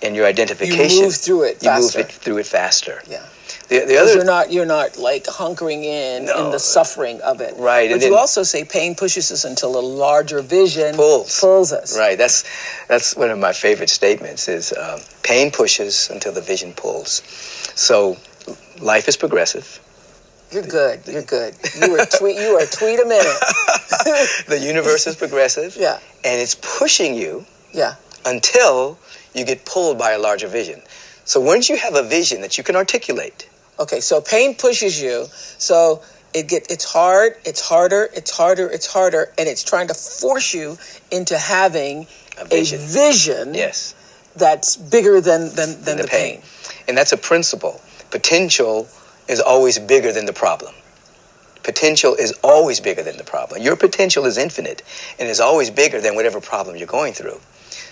and 0.02 0.14
your 0.16 0.26
identification. 0.26 0.96
You 0.96 1.02
move 1.02 1.16
through 1.16 1.42
it 1.44 1.62
you 1.62 1.68
faster. 1.68 1.98
move 1.98 2.06
it 2.06 2.12
through 2.12 2.38
it 2.38 2.46
faster. 2.46 3.02
Yeah. 3.08 3.26
The, 3.68 3.80
the 3.86 3.96
other 3.98 4.14
you're 4.14 4.24
not 4.24 4.52
you're 4.52 4.66
not 4.66 4.98
like 4.98 5.24
hunkering 5.24 5.84
in 5.84 6.26
No. 6.26 6.46
in 6.46 6.50
the 6.52 6.58
suffering 6.58 7.20
of 7.22 7.40
it. 7.40 7.54
Right, 7.56 7.88
But 7.90 7.94
you 8.02 8.10
then- 8.10 8.18
also 8.18 8.42
say 8.42 8.64
pain 8.64 8.94
pushes 8.94 9.32
us 9.32 9.44
until 9.44 9.78
a 9.78 9.80
larger 9.80 10.42
vision 10.42 10.94
Pulls. 10.96 11.40
pulls 11.40 11.72
us. 11.72 11.96
Right. 11.96 12.18
That's 12.18 12.44
that's 12.88 13.16
one 13.16 13.30
of 13.30 13.38
my 13.38 13.52
favorite 13.52 13.88
statements. 13.90 14.48
Is 14.48 14.72
um, 14.76 15.00
pain 15.22 15.50
pushes 15.50 16.10
until 16.10 16.32
the 16.32 16.42
vision 16.42 16.72
pulls. 16.74 17.22
So 17.74 18.16
life 18.80 19.08
is 19.08 19.16
progressive. 19.16 19.80
You're 20.52 20.62
good. 20.62 21.00
You're 21.06 21.22
good. 21.22 21.54
You 21.80 21.98
are 21.98 22.06
tweet. 22.06 22.36
You 22.36 22.58
are 22.60 22.66
tweet 22.66 23.00
a 23.00 23.06
minute. 23.06 23.38
the 24.46 24.60
universe 24.62 25.06
is 25.06 25.16
progressive, 25.16 25.74
Yeah. 25.76 25.98
and 26.22 26.40
it's 26.40 26.54
pushing 26.54 27.14
you 27.14 27.44
Yeah. 27.72 27.94
until 28.24 28.98
you 29.34 29.44
get 29.46 29.64
pulled 29.64 29.98
by 29.98 30.12
a 30.12 30.18
larger 30.18 30.46
vision. 30.48 30.80
So 31.24 31.40
once 31.40 31.68
you 31.70 31.76
have 31.76 31.94
a 31.96 32.02
vision 32.04 32.42
that 32.42 32.56
you 32.58 32.62
can 32.62 32.76
articulate, 32.76 33.48
Okay. 33.78 34.00
So 34.00 34.20
pain 34.20 34.54
pushes 34.54 35.00
you. 35.00 35.26
So 35.58 36.02
it 36.34 36.48
get 36.48 36.70
it's 36.70 36.84
hard. 36.84 37.36
It's 37.44 37.60
harder. 37.60 38.08
It's 38.12 38.30
harder. 38.30 38.68
It's 38.68 38.86
harder, 38.86 39.32
and 39.38 39.48
it's 39.48 39.62
trying 39.62 39.88
to 39.88 39.94
force 39.94 40.52
you 40.52 40.76
into 41.10 41.38
having 41.38 42.06
a 42.38 42.44
vision. 42.44 42.80
a 42.80 42.82
vision 42.82 43.54
yes, 43.54 43.94
that's 44.36 44.76
bigger 44.76 45.20
than 45.20 45.54
than 45.54 45.82
than 45.82 45.98
the, 45.98 46.06
pain. 46.08 46.42
and 46.88 46.98
that's 46.98 47.12
a 47.12 47.16
principle. 47.16 47.80
Potential 48.10 48.88
is 49.28 49.40
always 49.40 49.78
bigger 49.78 50.12
than 50.12 50.26
the 50.26 50.32
problem. 50.32 50.74
Potential 51.64 52.14
is 52.14 52.32
always 52.44 52.80
bigger 52.80 53.02
than 53.02 53.16
the 53.16 53.24
problem. 53.24 53.60
Your 53.62 53.74
potential 53.76 54.26
is 54.26 54.38
infinite 54.38 54.82
and 55.18 55.28
is 55.28 55.40
always 55.40 55.70
bigger 55.70 56.00
than 56.00 56.14
whatever 56.14 56.40
problem 56.40 56.76
you're 56.76 56.86
going 56.86 57.14
through. 57.14 57.40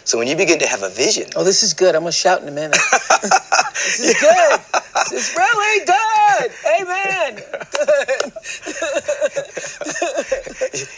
So 0.04 0.18
when 0.18 0.26
you 0.28 0.37
begin 0.37 0.58
to 0.61 0.66
have 0.66 0.82
a 0.82 0.88
vision, 0.90 1.30
Oh, 1.37 1.44
this 1.44 1.62
is 1.62 1.74
good. 1.74 1.94
I'm 1.94 2.02
gonna 2.02 2.12
shout 2.12 2.42
in 2.42 2.48
a 2.48 2.52
minute. 2.52 2.76
this 3.72 4.00
is 4.00 4.20
good. 4.20 4.61
This 5.11 5.12
is 5.12 5.35
really 5.37 5.87
good. 5.87 6.52
Amen. 6.80 7.35
Good. 7.37 8.32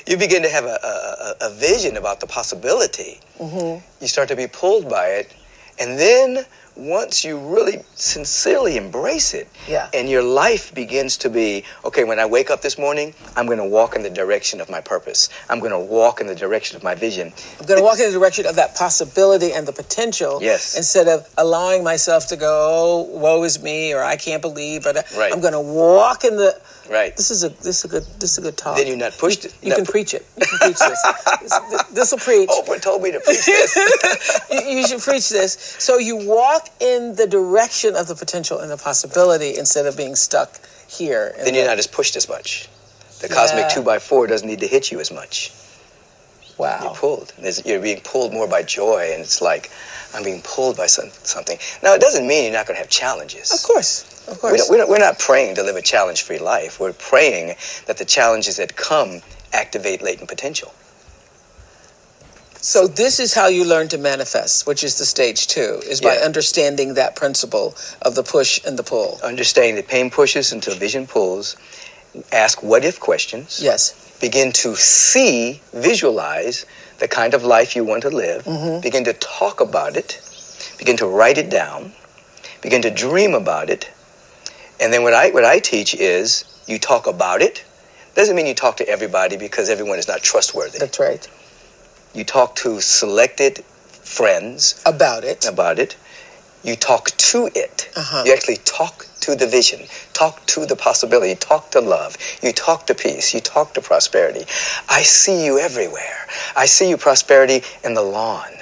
you 0.08 0.16
begin 0.16 0.42
to 0.42 0.48
have 0.48 0.64
a, 0.64 0.78
a, 0.82 1.46
a- 1.46 1.50
vision 1.54 1.96
about 1.96 2.20
the 2.20 2.26
possibility. 2.26 3.20
hmm 3.38 3.76
You 4.00 4.08
start 4.08 4.28
to 4.28 4.37
be 4.37 4.46
pulled 4.46 4.88
by 4.88 5.06
it, 5.20 5.32
And 5.78 5.98
then 5.98 6.44
once 6.76 7.24
you 7.24 7.38
really 7.38 7.82
sincerely 7.94 8.76
embrace 8.76 9.34
it, 9.34 9.48
Yeah. 9.68 9.88
and 9.94 10.08
your 10.08 10.22
life 10.22 10.74
begins 10.74 11.18
to 11.18 11.30
be 11.30 11.64
okay, 11.84 12.04
when 12.04 12.18
I 12.18 12.26
wake 12.26 12.50
up 12.50 12.62
this 12.62 12.78
morning, 12.78 13.14
I'm 13.37 13.46
going 13.46 13.58
to 13.58 13.64
walk 13.64 13.96
in 13.96 14.02
the 14.02 14.10
direction 14.10 14.60
of 14.60 14.68
my 14.68 14.80
purpose. 14.80 15.28
I'm 15.48 15.60
going 15.60 15.72
to 15.72 15.78
walk 15.78 16.20
in 16.20 16.26
the 16.26 16.34
direction 16.34 16.76
of 16.76 16.82
my 16.82 16.94
vision. 16.94 17.32
I'm 17.60 17.66
going 17.66 17.78
to 17.78 17.84
walk 17.84 17.98
in 17.98 18.06
the 18.12 18.18
direction 18.18 18.46
of 18.46 18.56
that 18.56 18.74
possibility 18.74 19.52
and 19.52 19.66
the 19.66 19.72
potential. 19.72 20.40
Yes. 20.42 20.76
Instead 20.76 21.08
of 21.08 21.28
allowing 21.38 21.84
myself 21.84 22.28
to 22.28 22.37
go, 22.37 22.50
oh, 22.50 23.18
woe 23.18 23.42
is 23.44 23.62
me, 23.62 23.94
or 23.94 24.02
I 24.02 24.16
can't 24.16 24.42
believe, 24.42 24.87
or. 24.87 24.92
Right. 25.16 25.32
I'm 25.32 25.40
going 25.40 25.52
to 25.52 25.60
walk 25.60 26.24
in 26.24 26.37
the. 26.37 26.60
Right. 26.90 27.16
This 27.16 27.31
is 27.31 27.44
a 27.44 27.49
this 27.49 27.79
is 27.79 27.85
a 27.87 27.88
good 27.88 28.05
this 28.20 28.33
is 28.33 28.38
a 28.38 28.42
good 28.42 28.57
talk. 28.57 28.77
Then 28.77 28.87
you're 28.87 28.97
not 28.97 29.12
pushed. 29.18 29.44
You 29.62 29.70
not 29.70 29.77
can 29.77 29.87
pu- 29.87 29.92
preach 29.92 30.12
it. 30.14 30.27
You 30.38 30.47
can 30.47 30.59
preach 30.59 30.79
this. 30.79 31.03
This 31.92 32.12
will 32.12 32.18
preach. 32.18 32.49
Oprah 32.51 32.81
told 32.81 33.03
me 33.03 33.12
to 33.12 33.20
preach 33.20 33.47
this. 33.47 34.47
you, 34.51 34.61
you 34.79 34.87
should 34.87 35.01
preach 35.01 35.29
this. 35.31 35.53
So 35.79 35.99
you 35.99 36.27
walk 36.27 36.68
in 36.81 37.14
the 37.14 37.27
direction 37.27 37.97
of 37.97 38.07
the 38.07 38.14
potential 38.14 38.59
and 38.59 38.70
the 38.70 38.77
possibility 38.77 39.57
instead 39.57 39.87
of 39.87 39.97
being 39.97 40.14
stuck 40.14 40.61
here. 40.88 41.35
then 41.42 41.55
you're 41.55 41.66
not 41.66 41.79
as 41.79 41.87
pushed 41.87 42.16
as 42.16 42.29
much. 42.29 42.68
The 43.20 43.29
cosmic 43.29 43.62
Yeah. 43.62 43.68
two 43.68 43.83
by 43.83 43.99
four 43.99 44.27
doesn't 44.27 44.47
need 44.47 44.61
to 44.61 44.66
hit 44.66 44.90
you 44.92 45.01
as 45.01 45.11
much. 45.11 45.53
You're 46.59 46.95
pulled. 46.95 47.33
There's- 47.38 47.64
You're 47.64 47.81
being 47.81 48.01
pulled 48.01 48.33
more 48.33 48.47
by 48.47 48.62
joy, 48.62 49.11
and 49.12 49.23
it's 49.23 49.40
like 49.43 49.71
I'm 50.14 50.23
being 50.23 50.43
pulled 50.43 50.77
by 50.77 50.87
some, 50.87 51.11
something. 51.25 51.59
Now, 51.83 51.95
it 51.95 52.01
doesn't 52.01 52.27
mean 52.27 52.45
you're 52.45 52.53
not 52.53 52.67
going 52.67 52.77
to 52.77 52.81
have 52.83 52.88
challenges. 52.90 53.51
Of 53.53 53.62
course. 53.64 54.05
Of 54.29 54.40
course. 54.40 54.53
We 54.53 54.59
don't, 54.59 54.71
we 54.71 54.77
don't, 54.79 54.88
we're 54.90 54.99
not 54.99 55.19
praying 55.19 55.57
to 55.57 55.62
live 55.64 55.75
a 55.77 55.83
challenge-free 55.83 56.38
life. 56.38 56.79
We're 56.79 56.93
praying 56.93 57.57
that 57.87 57.97
the 57.99 58.05
challenges 58.05 58.57
that 58.59 58.77
come 58.77 59.21
activate 59.53 60.03
latent 60.03 60.29
potential. 60.29 60.73
So 62.61 62.87
this 62.87 63.21
is 63.21 63.35
how 63.35 63.49
you 63.49 63.64
learn 63.64 63.88
to 63.88 63.99
manifest, 63.99 64.67
which 64.67 64.85
is 64.85 64.97
the 64.97 65.05
stage 65.05 65.49
two, 65.49 65.83
is 65.85 66.01
by 66.01 66.14
Yeah. 66.17 66.25
understanding 66.25 66.95
that 66.95 67.14
principle 67.17 67.75
of 68.01 68.14
the 68.14 68.23
push 68.23 68.61
and 68.64 68.79
the 68.79 68.83
pull. 68.83 69.21
Understanding 69.23 69.75
that 69.77 69.88
pain 69.88 70.11
pushes 70.11 70.53
until 70.53 70.75
vision 70.75 71.07
pulls. 71.07 71.57
Ask 72.33 72.62
what-if 72.62 73.01
questions. 73.01 73.59
Yes. 73.61 73.93
Begin 74.24 74.52
to 74.52 74.74
see, 74.74 75.60
visualize 75.74 76.64
the 76.98 77.06
kind 77.06 77.34
of 77.34 77.44
life 77.44 77.76
you 77.76 77.84
want 77.84 78.04
to 78.04 78.08
live. 78.08 78.44
Mhm. 78.44 78.80
Begin 78.80 79.04
to 79.04 79.12
talk 79.12 79.60
about 79.60 79.98
it. 79.98 80.18
Begin 80.78 80.96
to 80.96 81.06
write 81.06 81.37
it 81.37 81.50
down. 81.50 81.92
Begin 82.62 82.80
to 82.82 82.90
dream 82.90 83.34
about 83.34 83.68
it. 83.68 83.87
And 84.80 84.90
then 84.94 85.02
what 85.02 85.12
I 85.12 85.28
what 85.28 85.44
I 85.44 85.58
teach 85.58 85.94
is 85.94 86.44
you 86.66 86.78
talk 86.78 87.06
about 87.06 87.42
it. 87.42 87.62
Doesn't 88.14 88.34
mean 88.34 88.46
you 88.46 88.54
talk 88.54 88.78
to 88.78 88.88
everybody 88.88 89.37
because 89.37 89.68
everyone 89.68 89.98
is 89.98 90.08
not 90.08 90.22
trustworthy. 90.22 90.78
That's 90.78 90.98
right. 90.98 91.28
You 92.14 92.24
talk 92.24 92.56
to 92.64 92.80
selected 92.80 93.62
friends 94.16 94.74
About 94.87 95.24
it. 95.24 95.44
about 95.46 95.78
it. 95.78 95.96
You 96.62 96.76
talk 96.76 97.10
to 97.30 97.50
it. 97.54 97.90
Uh-huh. 97.94 98.22
You 98.24 98.32
actually 98.32 98.56
talk 98.64 99.04
to 99.24 99.34
the 99.34 99.46
vision, 99.46 99.80
talk 100.12 100.44
to 100.46 100.66
the 100.66 100.76
possibility, 100.76 101.34
talk 101.34 101.70
to 101.72 101.80
love, 101.80 102.16
you 102.42 102.52
talk 102.52 102.87
to 102.88 102.94
peace, 102.94 103.32
you 103.34 103.40
talk 103.40 103.74
to 103.74 103.80
prosperity. 103.80 104.44
I 104.88 105.02
see 105.02 105.44
you 105.46 105.58
everywhere. 105.58 106.18
I 106.56 106.66
see 106.66 106.88
you 106.90 106.96
prosperity 106.96 107.62
in 107.82 107.94
the 107.94 108.02
lawn. 108.02 108.52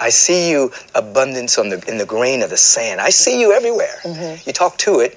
I 0.00 0.08
see 0.10 0.50
you 0.50 0.72
abundance 0.94 1.58
on 1.58 1.68
the 1.68 1.82
in 1.88 1.98
the 1.98 2.06
grain 2.06 2.42
of 2.42 2.50
the 2.50 2.56
sand. 2.56 3.00
I 3.00 3.10
see 3.10 3.40
you 3.40 3.52
everywhere. 3.52 3.98
Mhm. 4.04 4.46
You 4.46 4.52
talk 4.52 4.78
to 4.78 5.00
it, 5.00 5.16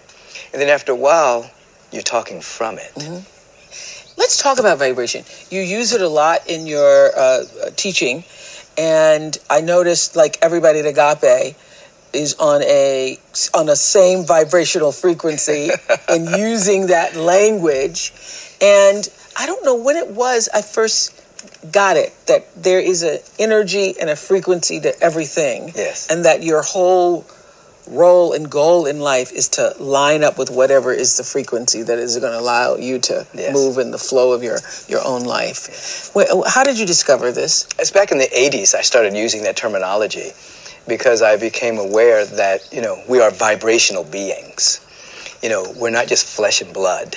and 0.54 0.62
then 0.62 0.70
after 0.70 0.92
a 0.92 0.96
while, 0.96 1.50
you're 1.92 2.02
talking 2.18 2.42
from 2.42 2.78
it. 2.78 2.92
Let's 4.18 4.38
talk 4.44 4.60
about 4.60 4.78
vibration. 4.80 5.24
You 5.50 5.62
use 5.62 5.94
it 5.94 6.02
a 6.02 6.10
lot 6.10 6.48
in 6.48 6.68
your 6.68 7.18
uh, 7.18 7.46
teaching, 7.78 8.24
and 8.78 9.38
I 9.50 9.62
noticed 9.62 10.16
like 10.16 10.38
everybody 10.42 10.80
at 10.80 10.86
Agape 10.86 11.56
is 12.14 12.36
on 12.36 12.62
a 12.64 13.18
on 13.54 13.70
a 13.70 13.76
same 13.76 14.26
vibrational 14.26 14.92
frequency 14.92 15.70
and 16.10 16.30
using 16.30 16.88
that 16.88 17.16
language. 17.16 18.12
And 18.62 19.08
I 19.38 19.46
don't 19.46 19.64
know 19.66 19.76
when 19.76 19.96
it 19.96 20.10
was 20.10 20.50
I 20.54 20.62
first 20.62 21.16
got 21.72 21.98
it 21.98 22.14
that 22.28 22.46
there 22.62 22.80
is 22.80 23.04
an 23.04 23.20
energy 23.38 23.96
and 24.00 24.10
a 24.10 24.16
frequency 24.16 24.80
to 24.82 25.00
everything, 25.02 25.72
Yes. 25.76 26.08
and 26.10 26.26
that 26.26 26.44
your 26.44 26.62
whole 26.62 27.26
role 27.88 28.34
and 28.34 28.52
goal 28.52 28.86
in 28.86 29.00
life 29.00 29.32
is 29.32 29.50
to 29.50 29.74
line 29.80 30.24
up 30.24 30.38
with 30.38 30.52
whatever 30.52 30.94
is 30.94 31.18
the 31.18 31.24
frequency 31.24 31.82
that 31.82 31.98
is 31.98 32.18
going 32.20 32.32
to 32.34 32.40
allow 32.40 32.76
you 32.76 33.00
to 33.00 33.26
Yes. 33.34 33.54
move 33.54 33.78
in 33.80 33.90
the 33.92 33.98
flow 33.98 34.34
of 34.34 34.44
your 34.44 34.58
your 34.88 35.06
own 35.06 35.24
life. 35.24 36.12
Wait, 36.16 36.28
How 36.48 36.64
did 36.64 36.78
you 36.78 36.86
discover 36.86 37.32
this? 37.32 37.68
It's 37.80 37.92
back 37.92 38.12
in 38.12 38.18
the 38.20 38.28
80s 38.28 38.76
I 38.76 38.82
started 38.82 39.16
using 39.16 39.44
that 39.44 39.56
terminology 39.56 40.32
because 40.90 41.22
I 41.22 41.38
became 41.38 41.78
aware 41.78 42.26
that, 42.26 42.68
you 42.74 42.82
know, 42.82 43.02
we 43.08 43.22
are 43.22 43.32
vibrational 43.32 44.04
beings. 44.04 44.86
You 45.42 45.50
know, 45.50 45.74
we're 45.78 45.92
not 45.92 46.08
just 46.08 46.26
flesh 46.26 46.62
and 46.62 46.74
blood. 46.74 47.16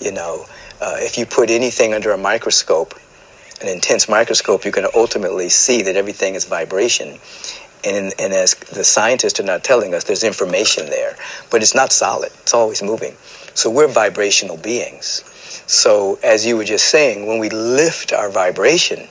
You 0.00 0.12
know, 0.12 0.46
uh, 0.80 0.96
if 0.98 1.18
you 1.18 1.26
put 1.26 1.50
anything 1.50 1.92
under 1.92 2.12
a 2.12 2.16
microscope, 2.16 2.94
an 3.60 3.68
intense 3.68 4.08
microscope, 4.08 4.64
you 4.64 4.72
can 4.72 4.86
ultimately 4.94 5.50
see 5.50 5.82
that 5.82 5.96
everything 5.96 6.34
is 6.34 6.46
vibration. 6.46 7.18
And, 7.84 8.14
and 8.18 8.32
as 8.32 8.54
the 8.54 8.84
scientists 8.84 9.40
are 9.40 9.44
not 9.44 9.64
telling 9.64 9.94
us, 9.94 10.04
there's 10.04 10.24
information 10.24 10.86
there, 10.86 11.16
but 11.50 11.62
it's 11.62 11.74
not 11.74 11.92
solid. 11.92 12.30
It's 12.42 12.54
always 12.54 12.82
moving. 12.82 13.16
So 13.54 13.70
we're 13.70 13.88
vibrational 13.88 14.56
beings. 14.56 15.22
So 15.66 16.18
as 16.22 16.46
you 16.46 16.56
were 16.56 16.64
just 16.64 16.86
saying, 16.86 17.26
when 17.26 17.38
we 17.38 17.50
lift 17.50 18.12
our 18.12 18.30
vibration 18.30 19.06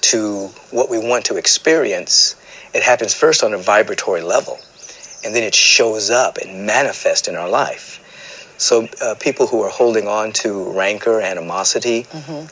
to 0.00 0.48
what 0.70 0.90
we 0.90 0.98
want 0.98 1.26
to 1.26 1.36
experience, 1.36 2.36
it 2.74 2.82
happens 2.82 3.14
first 3.14 3.42
on 3.44 3.54
a 3.54 3.58
vibratory 3.58 4.22
level, 4.22 4.58
and 5.24 5.34
then 5.34 5.42
it 5.42 5.54
shows 5.54 6.10
up 6.10 6.38
and 6.38 6.66
manifests 6.66 7.28
in 7.28 7.36
our 7.36 7.48
life. 7.48 8.04
So 8.58 8.88
uh, 9.00 9.14
people 9.14 9.46
who 9.46 9.62
are 9.62 9.70
holding 9.70 10.08
on 10.08 10.32
to 10.42 10.72
rancor, 10.72 11.20
animosity, 11.20 12.06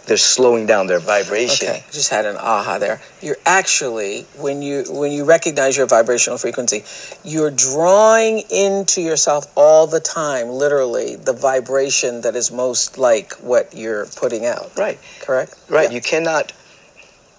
they're 0.06 0.16
slowing 0.16 0.66
down 0.66 0.86
their 0.86 1.00
vibration. 1.00 1.66
Okay, 1.68 1.84
just 1.90 2.10
had 2.10 2.26
an 2.26 2.36
aha 2.36 2.78
there. 2.78 3.02
You're 3.20 3.38
actually 3.44 4.22
when 4.36 4.62
you 4.62 4.84
when 4.88 5.10
you 5.10 5.24
recognize 5.24 5.76
your 5.76 5.86
vibrational 5.86 6.38
frequency, 6.38 6.84
you're 7.24 7.50
drawing 7.50 8.38
into 8.50 9.02
yourself 9.02 9.46
all 9.56 9.88
the 9.88 9.98
time, 9.98 10.48
literally, 10.48 11.16
the 11.16 11.32
vibration 11.32 12.20
that 12.20 12.36
is 12.36 12.52
most 12.52 12.98
like 12.98 13.32
what 13.40 13.74
you're 13.76 14.06
putting 14.06 14.46
out. 14.46 14.78
Right, 14.78 15.00
Correct? 15.22 15.56
right. 15.68 15.90
Yeah. 15.90 15.96
You 15.96 16.00
cannot. 16.00 16.52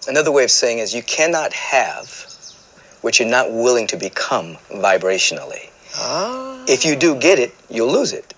Another 0.09 0.31
way 0.31 0.43
of 0.43 0.51
saying 0.51 0.79
is 0.79 0.93
you 0.93 1.03
cannot 1.03 1.53
have 1.53 2.25
what 3.01 3.19
you're 3.19 3.29
not 3.29 3.51
willing 3.51 3.87
to 3.87 3.97
become 3.97 4.57
vibrationally. 4.69 5.69
Ah. 5.95 6.63
If 6.67 6.85
you 6.85 6.95
do 6.95 7.15
get 7.15 7.39
it, 7.39 7.53
you'll 7.69 7.91
lose 7.91 8.13
it. 8.13 8.33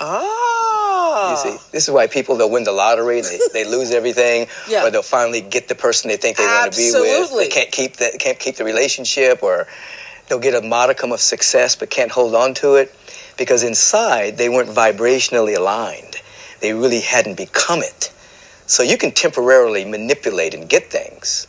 Ah. 0.00 1.30
You 1.30 1.36
see, 1.52 1.58
this 1.72 1.88
is 1.88 1.90
why 1.90 2.06
people 2.06 2.36
they'll 2.36 2.50
win 2.50 2.64
the 2.64 2.72
lottery, 2.72 3.20
they, 3.20 3.38
they 3.52 3.64
lose 3.64 3.90
everything, 3.90 4.46
Yeah. 4.68 4.86
or 4.86 4.90
they'll 4.90 5.02
finally 5.02 5.40
get 5.40 5.68
the 5.68 5.74
person 5.74 6.08
they 6.08 6.16
think 6.16 6.36
they 6.36 6.46
want 6.46 6.72
to 6.72 6.78
be 6.78 6.90
with. 6.92 7.36
They 7.36 7.48
can't 7.48 7.70
keep 7.72 7.96
that, 7.96 8.18
can't 8.18 8.38
keep 8.38 8.56
the 8.56 8.64
relationship, 8.64 9.42
or 9.42 9.66
they'll 10.28 10.38
get 10.38 10.54
a 10.54 10.66
modicum 10.66 11.12
of 11.12 11.20
success 11.20 11.76
but 11.76 11.90
can't 11.90 12.10
hold 12.10 12.34
on 12.34 12.54
to 12.54 12.76
it 12.76 12.94
because 13.36 13.62
inside 13.62 14.36
they 14.36 14.48
weren't 14.48 14.70
vibrationally 14.70 15.56
aligned. 15.56 16.16
They 16.60 16.72
really 16.74 17.00
hadn't 17.00 17.36
become 17.36 17.80
it. 17.80 18.12
So 18.66 18.82
you 18.82 18.98
can 18.98 19.12
temporarily 19.12 19.84
manipulate 19.84 20.54
and 20.54 20.68
get 20.68 20.90
things, 20.90 21.46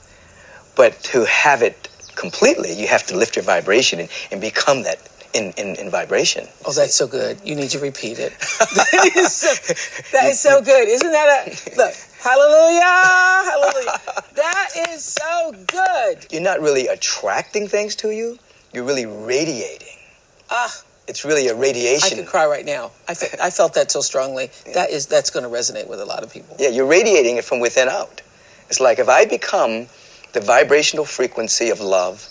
but 0.75 0.97
to 1.12 1.25
have 1.25 1.62
it 1.63 1.88
completely, 2.19 2.73
you 2.73 2.88
have 2.88 3.08
to 3.08 3.17
lift 3.17 3.36
your 3.38 3.43
vibration 3.43 3.99
and, 3.99 4.10
and 4.32 4.41
become 4.41 4.84
that 4.84 4.99
in, 5.34 5.53
in, 5.58 5.75
in 5.75 5.89
vibration. 5.89 6.47
Oh, 6.65 6.71
that's 6.71 6.95
so 6.95 7.08
good. 7.08 7.39
You 7.43 7.55
need 7.55 7.69
to 7.71 7.79
repeat 7.79 8.19
it. 8.19 8.34
that, 8.39 9.12
is 9.15 9.34
so, 9.34 9.53
that 10.12 10.25
is 10.25 10.39
so 10.39 10.62
good. 10.62 10.88
Isn't 10.88 11.12
that 11.12 11.47
a 11.47 11.77
look? 11.77 11.93
Hallelujah! 12.19 12.82
Hallelujah! 13.51 13.99
That 14.36 14.69
is 14.89 15.03
so 15.03 15.53
good. 15.67 16.27
You're 16.32 16.41
not 16.41 16.60
really 16.62 16.88
attracting 16.88 17.67
things 17.67 17.95
to 17.97 18.12
you. 18.12 18.38
You're 18.73 18.84
really 18.86 19.05
radiating. 19.05 19.88
Ah, 20.49 20.73
It's 21.08 21.23
really 21.25 21.47
a 21.47 21.55
radiation. 21.55 22.17
I 22.17 22.21
could 22.21 22.29
cry 22.29 22.45
right 22.47 22.65
now. 22.65 22.91
I, 23.08 23.13
fe- 23.13 23.38
I 23.41 23.49
felt 23.51 23.75
that 23.75 23.91
so 23.91 24.01
strongly. 24.01 24.49
That 24.73 24.89
is 24.89 25.08
that's 25.08 25.29
going 25.29 25.43
to 25.43 25.49
resonate 25.49 25.88
with 25.88 26.01
a 26.01 26.05
lot 26.05 26.23
of 26.23 26.34
people. 26.34 26.58
Yeah, 26.60 26.69
you're 26.69 26.88
radiating 26.88 27.38
it 27.38 27.45
from 27.45 27.60
within 27.60 27.88
out. 27.88 28.21
It's 28.67 28.79
like 28.79 28.99
if 28.99 29.10
I 29.10 29.25
become 29.25 29.88
the 30.33 30.41
vibrational 30.41 31.05
frequency 31.05 31.69
of 31.69 31.79
love, 31.81 32.27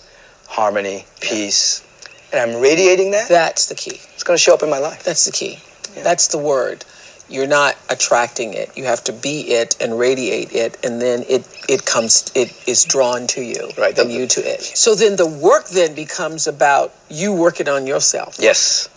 harmony, 0.46 1.04
peace, 1.20 1.84
and 2.32 2.40
I'm 2.52 2.60
radiating 2.60 3.12
that, 3.12 3.28
That's 3.28 3.66
the 3.66 3.74
key. 3.74 3.98
it's 4.14 4.22
going 4.22 4.36
to 4.36 4.42
show 4.42 4.54
up 4.54 4.62
in 4.62 4.70
my 4.70 4.78
life. 4.78 5.02
That's 5.02 5.24
the 5.24 5.32
key. 5.32 5.58
Yeah. 5.96 6.02
That's 6.02 6.28
the 6.28 6.38
word. 6.38 6.84
You're 7.30 7.46
not 7.46 7.76
attracting 7.90 8.54
it. 8.54 8.76
You 8.76 8.84
have 8.84 9.04
to 9.04 9.12
be 9.12 9.40
it 9.52 9.76
and 9.82 9.98
radiate 9.98 10.52
it, 10.52 10.78
and 10.84 11.00
then 11.00 11.24
it 11.28 11.46
it 11.68 11.84
comes. 11.84 12.30
It 12.34 12.50
is 12.66 12.84
drawn 12.84 13.26
to 13.28 13.42
you, 13.42 13.70
Right. 13.76 13.98
and 13.98 14.10
you 14.10 14.26
to 14.26 14.40
it. 14.40 14.62
So 14.62 14.94
then 14.94 15.16
the 15.16 15.26
work 15.26 15.68
then 15.68 15.94
becomes 15.94 16.46
about 16.46 16.94
you 17.10 17.34
working 17.34 17.68
on 17.68 17.86
yourself. 17.86 18.36
Yes. 18.38 18.88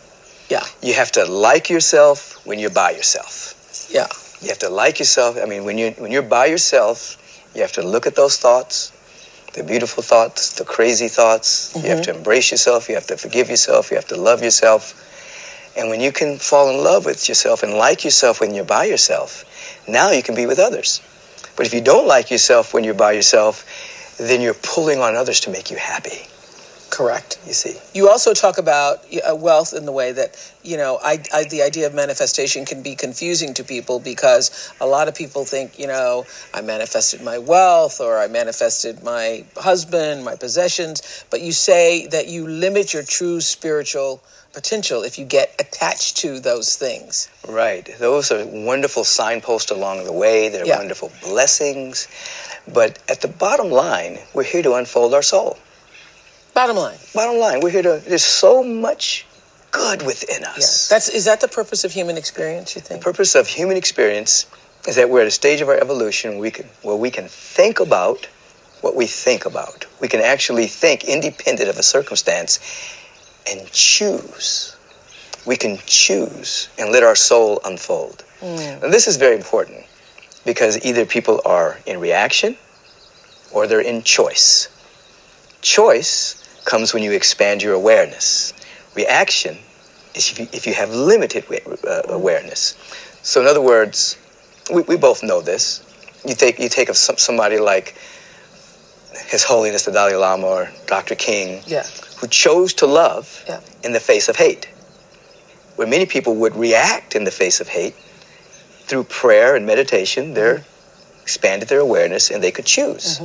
Yeah. 0.49 0.63
You 0.81 0.93
have 0.93 1.11
to 1.13 1.25
like 1.25 1.69
yourself 1.69 2.39
when 2.45 2.57
you're 2.59 2.69
by 2.69 2.91
yourself. 2.91 3.87
Yeah. 3.91 4.07
You 4.41 4.47
have 4.49 4.59
to 4.59 4.69
like 4.69 4.99
yourself. 4.99 5.37
I 5.37 5.45
mean, 5.45 5.65
when 5.65 5.77
you 5.77 5.91
when 5.97 6.11
you're 6.11 6.21
by 6.21 6.45
yourself, 6.45 7.17
you 7.55 7.61
have 7.61 7.73
to 7.73 7.81
look 7.81 8.07
at 8.07 8.15
those 8.15 8.37
thoughts, 8.37 8.91
the 9.53 9.63
beautiful 9.63 10.03
thoughts, 10.03 10.55
the 10.55 10.65
crazy 10.65 11.07
thoughts. 11.07 11.75
You 11.75 11.89
have 11.89 12.03
to 12.03 12.11
mm-hmm. 12.11 12.19
embrace 12.19 12.51
yourself. 12.51 12.87
You 12.87 12.95
have 12.95 13.07
to 13.07 13.17
forgive 13.17 13.49
yourself. 13.49 13.91
You 13.91 13.97
have 13.97 14.07
to 14.07 14.15
love 14.15 14.41
yourself. 14.41 15.07
And 15.77 15.89
when 15.89 16.01
you 16.01 16.11
can 16.11 16.37
fall 16.37 16.69
in 16.69 16.83
love 16.83 17.05
with 17.05 17.27
yourself 17.27 17.63
and 17.63 17.73
like 17.73 18.03
yourself 18.03 18.41
when 18.41 18.53
you're 18.53 18.65
by 18.65 18.85
yourself, 18.85 19.45
now 19.87 20.11
you 20.11 20.23
can 20.23 20.35
be 20.35 20.45
with 20.45 20.59
others. 20.59 21.01
But 21.55 21.65
if 21.65 21.73
you 21.73 21.81
don't 21.81 22.07
like 22.07 22.31
yourself 22.31 22.73
when 22.73 22.83
you're 22.83 22.93
by 22.93 23.13
yourself, 23.13 24.17
then 24.17 24.41
you're 24.41 24.53
pulling 24.53 24.99
on 24.99 25.15
others 25.15 25.41
to 25.41 25.49
make 25.49 25.71
you 25.71 25.77
happy. 25.77 26.27
Correct. 26.91 27.39
You 27.47 27.53
see. 27.53 27.77
You 27.93 28.09
also 28.09 28.33
talk 28.33 28.57
about 28.57 29.05
uh, 29.15 29.33
wealth 29.33 29.73
in 29.73 29.85
the 29.85 29.93
way 29.93 30.11
that, 30.11 30.35
you 30.61 30.75
know, 30.75 30.99
I, 31.01 31.23
I, 31.33 31.45
the 31.45 31.61
idea 31.63 31.87
of 31.87 31.93
manifestation 31.93 32.65
can 32.65 32.83
be 32.83 32.95
confusing 32.95 33.53
to 33.55 33.63
people 33.63 34.01
because 34.01 34.71
a 34.81 34.85
lot 34.85 35.07
of 35.07 35.15
people 35.15 35.45
think, 35.45 35.79
you 35.79 35.87
know, 35.87 36.25
I 36.53 36.59
manifested 36.61 37.21
my 37.23 37.37
wealth 37.37 38.01
or 38.01 38.19
I 38.19 38.27
manifested 38.27 39.03
my 39.03 39.45
husband, 39.55 40.25
my 40.25 40.35
possessions. 40.35 41.23
But 41.31 41.39
you 41.41 41.53
say 41.53 42.07
that 42.07 42.27
you 42.27 42.45
limit 42.47 42.93
your 42.93 43.03
true 43.03 43.39
spiritual 43.39 44.21
potential 44.51 45.03
if 45.03 45.17
you 45.17 45.23
get 45.23 45.55
attached 45.59 46.17
to 46.17 46.41
those 46.41 46.75
things. 46.75 47.29
Right. 47.47 47.89
Those 47.99 48.33
are 48.33 48.45
wonderful 48.45 49.05
signposts 49.05 49.71
along 49.71 50.03
the 50.03 50.11
way. 50.11 50.49
They're 50.49 50.67
Yeah. 50.67 50.77
wonderful 50.77 51.09
blessings. 51.23 52.09
But 52.67 52.99
at 53.07 53.21
the 53.21 53.29
bottom 53.29 53.71
line, 53.71 54.19
we're 54.33 54.43
here 54.43 54.61
to 54.63 54.73
unfold 54.73 55.13
our 55.13 55.23
soul. 55.23 55.57
Bottom 56.61 56.75
line. 56.75 56.97
Bottom 57.15 57.37
line, 57.39 57.59
we're 57.61 57.71
here 57.71 57.81
to, 57.81 58.03
there's 58.07 58.23
so 58.23 58.61
much 58.61 59.25
good 59.71 60.03
within 60.03 60.43
Yeah. 60.43 60.51
us. 60.51 60.89
That's 60.89 61.09
is 61.09 61.25
that 61.25 61.41
the 61.41 61.47
purpose 61.47 61.85
of 61.85 61.91
human 61.91 62.17
experience, 62.17 62.75
you 62.75 62.81
think? 62.81 62.99
the 62.99 63.03
purpose 63.03 63.33
of 63.33 63.47
human 63.47 63.77
experience 63.77 64.45
is 64.87 64.97
that 64.97 65.09
we're 65.09 65.21
at 65.21 65.27
a 65.27 65.31
stage 65.31 65.61
of 65.61 65.69
our 65.69 65.75
evolution 65.75 66.37
we 66.37 66.51
can, 66.51 66.67
where 66.83 66.95
we 66.95 67.09
can 67.09 67.27
think 67.27 67.79
about 67.79 68.27
what 68.81 68.95
we 68.95 69.07
think 69.07 69.45
about. 69.47 69.87
We 69.99 70.07
can 70.07 70.19
actually 70.21 70.67
think 70.67 71.03
independent 71.03 71.67
of 71.67 71.79
a 71.79 71.83
circumstance 71.83 72.59
and 73.49 73.67
choose. 73.71 74.75
We 75.47 75.55
can 75.55 75.79
choose 75.87 76.69
and 76.77 76.91
let 76.91 77.01
our 77.01 77.15
soul 77.15 77.59
unfold. 77.65 78.23
Mm. 78.39 78.83
And 78.83 78.93
this 78.93 79.07
is 79.07 79.17
very 79.17 79.35
important 79.35 79.83
because 80.45 80.85
either 80.85 81.07
people 81.07 81.41
are 81.43 81.79
in 81.87 81.99
reaction 81.99 82.55
or 83.51 83.65
they're 83.65 83.81
in 83.81 84.03
choice. 84.03 84.67
Choice 85.63 86.40
comes 86.65 86.93
when 86.93 87.03
you 87.03 87.11
expand 87.11 87.61
your 87.63 87.73
awareness. 87.73 88.53
Reaction 88.95 89.57
is 90.15 90.31
if 90.31 90.39
you, 90.39 90.47
if 90.53 90.67
you 90.67 90.73
have 90.73 90.93
limited 90.93 91.45
uh, 91.87 92.01
awareness. 92.09 92.75
So, 93.23 93.41
in 93.41 93.47
other 93.47 93.61
words, 93.61 94.17
we, 94.73 94.81
we 94.83 94.97
both 94.97 95.23
know 95.23 95.41
this. 95.41 95.83
You 96.25 96.35
take 96.35 96.59
you 96.59 96.69
take 96.69 96.89
of 96.89 96.97
some, 96.97 97.17
somebody 97.17 97.59
like 97.59 97.95
His 99.27 99.43
Holiness 99.43 99.85
the 99.85 99.91
Dalai 99.91 100.15
Lama 100.15 100.47
or 100.47 100.71
Dr. 100.87 101.15
King, 101.15 101.63
Yeah. 101.65 101.83
who 102.19 102.27
chose 102.27 102.75
to 102.75 102.85
love 102.85 103.43
Yeah. 103.47 103.59
in 103.83 103.93
the 103.93 103.99
face 103.99 104.29
of 104.29 104.35
hate. 104.35 104.67
Where 105.77 105.87
many 105.87 106.05
people 106.05 106.35
would 106.35 106.55
react 106.55 107.15
in 107.15 107.23
the 107.23 107.31
face 107.31 107.59
of 107.61 107.67
hate 107.67 107.95
through 108.85 109.05
prayer 109.05 109.55
and 109.55 109.65
meditation, 109.65 110.33
they 110.33 110.59
expanded 111.23 111.69
their 111.69 111.79
awareness 111.79 112.29
and 112.29 112.43
they 112.43 112.51
could 112.51 112.65
choose. 112.65 113.19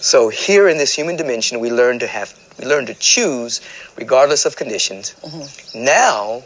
So 0.00 0.28
here 0.28 0.68
in 0.68 0.78
this 0.78 0.92
human 0.94 1.16
dimension, 1.16 1.60
we 1.60 1.70
learn 1.70 2.00
to 2.00 2.06
have 2.06 2.34
we 2.58 2.66
learn 2.66 2.86
to 2.86 2.94
choose 2.94 3.60
regardless 3.96 4.46
of 4.46 4.56
conditions. 4.56 5.14
Mm-hmm. 5.22 5.84
Now 5.84 6.42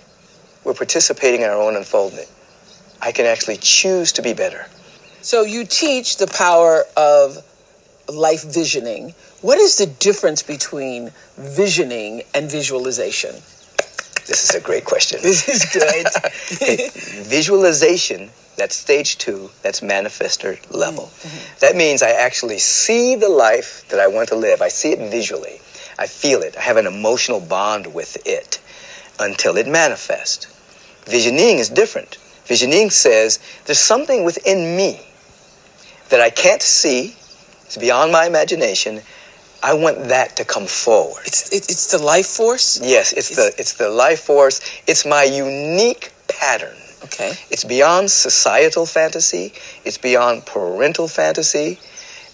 we're 0.65 0.75
participating 0.75 1.43
in 1.43 1.51
our 1.51 1.61
own 1.61 1.77
unfoldment. 1.77 2.29
I 3.01 3.13
can 3.13 3.27
actually 3.27 3.59
choose 3.59 4.13
to 4.13 4.23
be 4.23 4.35
better. 4.35 4.67
So 5.23 5.43
you 5.43 5.65
teach 5.65 6.19
the 6.19 6.27
power 6.27 6.85
of 6.97 7.39
life 8.09 8.45
visioning. 8.45 9.15
What 9.41 9.59
is 9.59 9.79
the 9.79 9.87
difference 9.87 10.43
between 10.43 11.11
visioning 11.37 12.23
and 12.35 12.51
visualization? 12.51 13.33
This 14.27 14.51
is 14.51 14.57
a 14.57 14.61
great 14.61 14.85
question. 14.85 15.21
This 15.23 15.49
is 15.49 15.65
good. 15.67 16.07
Okay, 16.57 16.89
Visualization, 17.29 18.31
that's 18.57 18.75
stage 18.75 19.19
two, 19.19 19.51
that's 19.63 19.81
manifester 19.81 20.59
level. 20.71 21.05
Mm-hmm. 21.05 21.59
That 21.61 21.77
means 21.77 22.03
I 22.03 22.11
actually 22.11 22.59
see 22.59 23.17
the 23.17 23.29
life 23.29 23.85
that 23.89 24.01
I 24.01 24.09
want 24.09 24.29
to 24.29 24.37
live. 24.37 24.63
I 24.63 24.69
see 24.69 24.93
it 24.93 24.99
visually. 25.11 25.61
I 25.99 26.07
feel 26.07 26.43
it. 26.43 26.57
I 26.57 26.61
have 26.61 26.77
an 26.77 26.87
emotional 26.87 27.41
bond 27.41 27.95
with 27.95 28.27
it 28.27 28.61
until 29.19 29.57
it 29.57 29.67
manifests. 29.67 30.47
Visioning 31.05 31.59
is 31.59 31.69
different. 31.69 32.17
Visioning 32.45 32.91
says 32.91 33.39
there's 33.65 33.79
something 33.79 34.25
within 34.25 34.77
me 34.77 35.01
that 36.11 36.21
I 36.21 36.31
can't 36.31 36.63
see, 36.63 37.17
it's 37.65 37.77
beyond 37.77 38.13
my 38.13 38.27
imagination. 38.27 39.01
I 39.63 39.75
want 39.75 40.09
that 40.09 40.37
to 40.37 40.45
come 40.45 40.67
forward. 40.67 41.23
It's 41.27 41.53
it, 41.53 41.69
it's 41.69 41.91
the 41.91 41.99
life 41.99 42.27
force. 42.27 42.81
Yes, 42.83 43.13
it's 43.13 43.35
the 43.35 43.53
it's 43.59 43.75
the 43.75 43.89
life 43.89 44.21
force. 44.21 44.61
It's 44.87 45.05
my 45.05 45.25
unique 45.25 46.13
pattern. 46.29 46.77
Okay. 47.05 47.33
It's 47.51 47.65
beyond 47.65 48.11
societal 48.11 48.87
fantasy. 48.87 49.55
It's 49.85 49.99
beyond 49.99 50.47
parental 50.47 51.09
fantasy. 51.09 51.79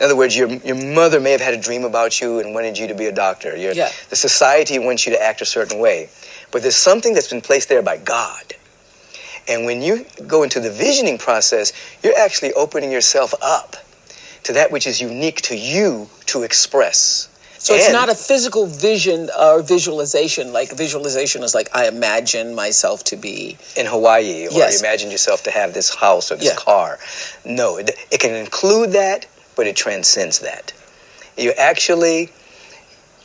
In 0.03 0.07
other 0.07 0.17
words, 0.17 0.37
your, 0.37 0.49
your 0.49 0.75
mother 0.75 1.21
may 1.21 1.31
have 1.31 1.41
had 1.41 1.55
a 1.55 1.61
dream 1.61 1.85
about 1.85 2.21
you 2.21 2.41
and 2.41 2.53
wanted 2.55 2.77
you 2.77 2.89
to 2.89 2.95
be 2.95 3.07
a 3.07 3.13
doctor. 3.13 3.57
Your, 3.57 3.73
Yeah. 3.73 3.89
The 4.11 4.17
society 4.17 4.81
wants 4.81 5.07
you 5.07 5.13
to 5.13 5.23
act 5.23 5.43
a 5.43 5.45
certain 5.45 5.79
way. 5.79 6.09
But 6.51 6.63
there's 6.63 6.75
something 6.75 7.15
that's 7.15 7.29
been 7.29 7.41
placed 7.41 7.69
there 7.69 7.83
by 7.83 7.99
God. 7.99 8.43
And 9.47 9.65
when 9.65 9.81
you 9.81 10.05
go 10.27 10.43
into 10.43 10.59
the 10.59 10.73
visioning 10.73 11.19
process, 11.19 11.73
you're 12.03 12.19
actually 12.19 12.53
opening 12.53 12.91
yourself 12.91 13.33
up 13.41 13.77
to 14.43 14.55
that 14.55 14.73
which 14.73 14.89
is 14.89 15.01
unique 15.01 15.41
to 15.43 15.57
you 15.57 16.09
to 16.27 16.43
express. 16.43 17.29
So 17.59 17.77
it's 17.77 17.93
not 17.93 18.09
a 18.09 18.17
physical 18.17 18.67
vision 18.67 19.31
or 19.39 19.63
visualization. 19.63 20.53
Like 20.53 20.73
visualization 20.73 21.45
is 21.45 21.55
like 21.55 21.69
I 21.77 21.87
imagine 21.87 22.57
myself 22.57 23.05
to 23.05 23.17
be. 23.17 23.57
in 23.77 23.87
Hawaii, 23.87 24.49
or 24.49 24.51
Yes. 24.51 24.73
you 24.73 24.79
imagine 24.81 25.13
yourself 25.13 25.45
to 25.45 25.53
have 25.53 25.73
this 25.73 25.95
house 25.95 26.33
or 26.33 26.37
this 26.37 26.49
Yeah. 26.49 26.57
car. 26.57 26.99
No, 27.45 27.77
it, 27.77 27.93
it 28.11 28.19
can 28.19 28.35
include 28.35 28.93
that, 28.95 29.27
but 29.57 29.67
it 29.67 29.77
transcends 29.77 30.41
that. 30.41 30.73
You're 31.37 31.59
actually, 31.59 32.31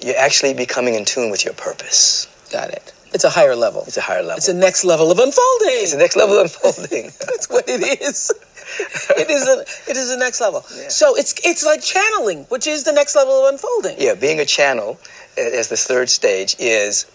you're 0.01 0.17
actually 0.17 0.53
becoming 0.53 0.95
in 0.95 1.05
tune 1.05 1.31
with 1.31 1.45
your 1.45 1.53
purpose. 1.53 2.27
Got 2.51 2.69
it. 2.69 2.93
It's 3.13 3.23
a 3.23 3.29
higher 3.29 3.55
level. 3.55 3.83
It's 3.87 3.97
a 3.97 4.01
higher 4.01 4.21
level. 4.21 4.37
It's 4.37 4.49
a 4.49 4.53
next 4.53 4.83
level 4.83 5.11
of 5.11 5.17
unfolding. 5.19 5.81
It's 5.81 5.93
the 5.93 5.97
next 5.97 6.15
level 6.15 6.37
of 6.37 6.43
unfolding. 6.43 7.03
That's 7.19 7.49
what 7.49 7.65
it 7.67 8.01
is. 8.01 8.31
it 9.17 9.29
is 9.29 9.47
a 9.47 9.61
it 9.89 9.97
is 9.97 10.09
the 10.09 10.17
next 10.17 10.41
level. 10.41 10.63
Yeah. 10.75 10.89
So 10.89 11.15
it's 11.15 11.33
it's 11.45 11.65
like 11.65 11.81
channeling, 11.81 12.43
which 12.45 12.67
is 12.67 12.83
the 12.83 12.91
next 12.91 13.15
level 13.15 13.45
of 13.45 13.53
unfolding. 13.53 13.95
yeah, 13.99 14.13
being 14.13 14.39
a 14.39 14.45
channel 14.45 14.99
as 15.37 15.69
the 15.69 15.77
third 15.77 16.09
stage 16.09 16.55
is, 16.59 17.05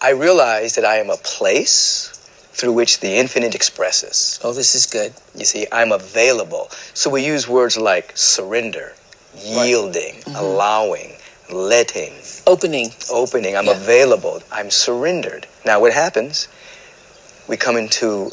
I 0.00 0.10
realize 0.10 0.74
that 0.74 0.84
I 0.84 0.96
am 0.96 1.10
a 1.10 1.16
place 1.16 2.11
through 2.52 2.72
which 2.72 3.00
the 3.00 3.16
infinite 3.16 3.54
expresses. 3.54 4.38
Oh, 4.44 4.52
this 4.52 4.74
is 4.74 4.86
good. 4.86 5.12
You 5.34 5.44
see, 5.44 5.66
I'm 5.72 5.92
available. 5.92 6.68
So 6.94 7.10
we 7.10 7.24
use 7.24 7.48
words 7.48 7.76
like 7.76 8.12
surrender, 8.16 8.92
yielding, 9.36 10.16
allowing, 10.34 11.12
letting, 11.50 12.12
Opening. 12.46 12.92
opening. 13.10 13.56
I'm 13.56 13.66
Yeah. 13.66 13.72
available. 13.72 14.42
I'm 14.50 14.70
surrendered. 14.70 15.46
Now, 15.64 15.80
what 15.80 15.92
happens? 15.92 16.48
We 17.48 17.56
come 17.56 17.76
into 17.76 18.32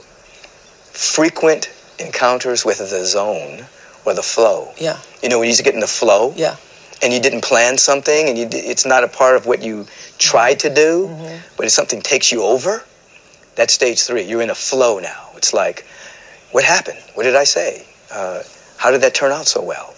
frequent 0.93 1.69
encounters 1.97 2.65
with 2.65 2.79
the 2.79 3.05
zone 3.05 3.65
or 4.05 4.13
the 4.13 4.23
flow. 4.23 4.73
Yeah. 4.77 4.97
You 5.21 5.29
know, 5.29 5.39
when 5.39 5.45
you 5.47 5.49
used 5.51 5.59
to 5.59 5.63
get 5.63 5.73
in 5.73 5.79
the 5.79 5.87
flow 5.87 6.33
Yeah. 6.35 6.55
and 7.01 7.13
you 7.13 7.19
didn't 7.19 7.41
plan 7.41 7.77
something 7.77 8.29
and 8.29 8.37
you, 8.37 8.47
it's 8.51 8.85
not 8.85 9.03
a 9.03 9.07
part 9.07 9.35
of 9.35 9.45
what 9.45 9.61
you 9.61 9.87
tried 10.17 10.59
to 10.61 10.69
do, 10.69 11.07
Mm-hmm. 11.07 11.35
but 11.57 11.65
if 11.65 11.71
something 11.71 12.01
takes 12.01 12.31
you 12.31 12.43
over, 12.43 12.83
that's 13.59 13.73
stage 13.73 13.99
three. 14.03 14.23
You're 14.23 14.41
in 14.41 14.49
a 14.49 14.55
flow 14.55 14.99
now. 14.99 15.31
It's 15.35 15.53
like, 15.53 15.85
what 16.51 16.63
happened? 16.63 16.97
What 17.15 17.23
did 17.23 17.35
I 17.35 17.43
say? 17.43 17.85
Uh, 18.09 18.41
how 18.77 18.91
did 18.91 19.01
that 19.01 19.13
turn 19.13 19.33
out 19.33 19.47
so 19.47 19.61
well? 19.61 19.93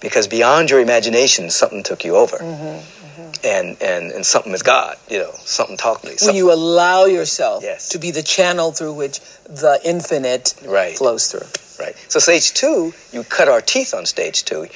Because 0.00 0.28
beyond 0.28 0.68
your 0.68 0.80
imagination, 0.80 1.48
something 1.48 1.82
took 1.82 2.04
you 2.04 2.16
over. 2.16 2.36
Mm-hmm. 2.36 3.30
And, 3.42 3.80
and, 3.82 4.12
and 4.12 4.26
something 4.26 4.52
is 4.52 4.62
God, 4.62 4.98
you 5.08 5.18
know, 5.18 5.30
something 5.32 5.78
talked 5.78 6.02
to 6.02 6.08
me. 6.08 6.10
When 6.12 6.18
something- 6.18 6.36
you 6.36 6.52
allow 6.52 7.06
yourself 7.06 7.62
Yes. 7.64 7.88
to 7.90 7.98
be 7.98 8.10
the 8.10 8.22
channel 8.22 8.70
through 8.72 8.92
which 8.92 9.18
the 9.44 9.80
infinite 9.82 10.54
Right. 10.66 10.94
flows 10.94 11.28
through. 11.28 11.48
Right. 11.82 11.96
So 12.08 12.18
stage 12.20 12.52
two, 12.52 12.92
you 13.12 13.24
cut 13.24 13.48
our 13.48 13.62
teeth 13.62 13.94
on 13.94 14.04
stage 14.04 14.44
two. 14.44 14.66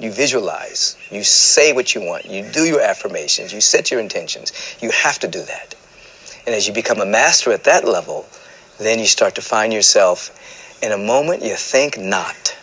You 0.00 0.10
visualize. 0.10 0.96
You 1.12 1.22
say 1.22 1.72
what 1.72 1.94
you 1.94 2.00
want. 2.00 2.24
You 2.24 2.42
do 2.42 2.64
your 2.64 2.80
affirmations. 2.80 3.52
You 3.52 3.60
set 3.60 3.92
your 3.92 4.00
intentions. 4.00 4.52
You 4.80 4.90
have 4.90 5.20
to 5.20 5.28
do 5.28 5.40
that. 5.40 5.76
And 6.46 6.54
as 6.54 6.66
you 6.66 6.74
become 6.74 7.00
a 7.00 7.06
master 7.06 7.52
at 7.52 7.64
that 7.64 7.84
level, 7.84 8.28
then 8.78 8.98
you 8.98 9.06
start 9.06 9.36
to 9.36 9.42
find 9.42 9.72
yourself 9.72 10.30
in 10.82 10.92
a 10.92 10.98
moment 10.98 11.42
you 11.42 11.54
think 11.54 11.98
not. 11.98 12.56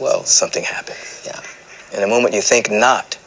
Well, 0.00 0.24
something 0.24 0.64
happened. 0.64 0.98
Yeah. 1.24 1.40
In 1.96 2.02
a 2.02 2.06
moment 2.06 2.34
you 2.34 2.40
think 2.40 2.70
not, 2.70 3.18